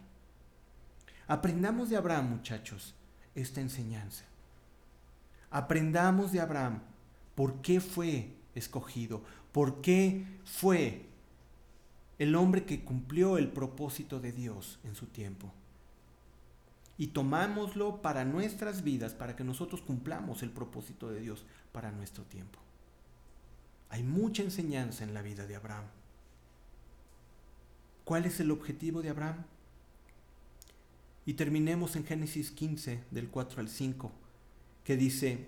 [1.28, 2.94] Aprendamos de Abraham, muchachos,
[3.34, 4.24] esta enseñanza.
[5.50, 6.82] Aprendamos de Abraham
[7.34, 11.05] por qué fue escogido, por qué fue
[12.18, 15.52] el hombre que cumplió el propósito de Dios en su tiempo.
[16.98, 22.24] Y tomámoslo para nuestras vidas, para que nosotros cumplamos el propósito de Dios para nuestro
[22.24, 22.60] tiempo.
[23.90, 25.86] Hay mucha enseñanza en la vida de Abraham.
[28.06, 29.44] ¿Cuál es el objetivo de Abraham?
[31.26, 34.12] Y terminemos en Génesis 15, del 4 al 5,
[34.84, 35.48] que dice,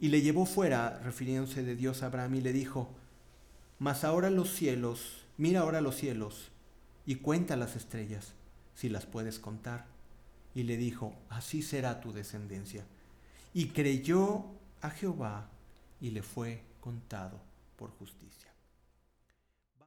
[0.00, 2.88] y le llevó fuera, refiriéndose de Dios a Abraham, y le dijo,
[3.78, 6.50] mas ahora los cielos, mira ahora los cielos,
[7.06, 8.34] y cuenta las estrellas,
[8.74, 9.86] si las puedes contar.
[10.54, 12.84] Y le dijo, así será tu descendencia.
[13.54, 14.44] Y creyó
[14.82, 15.48] a Jehová,
[16.00, 17.40] y le fue contado
[17.76, 18.47] por justicia.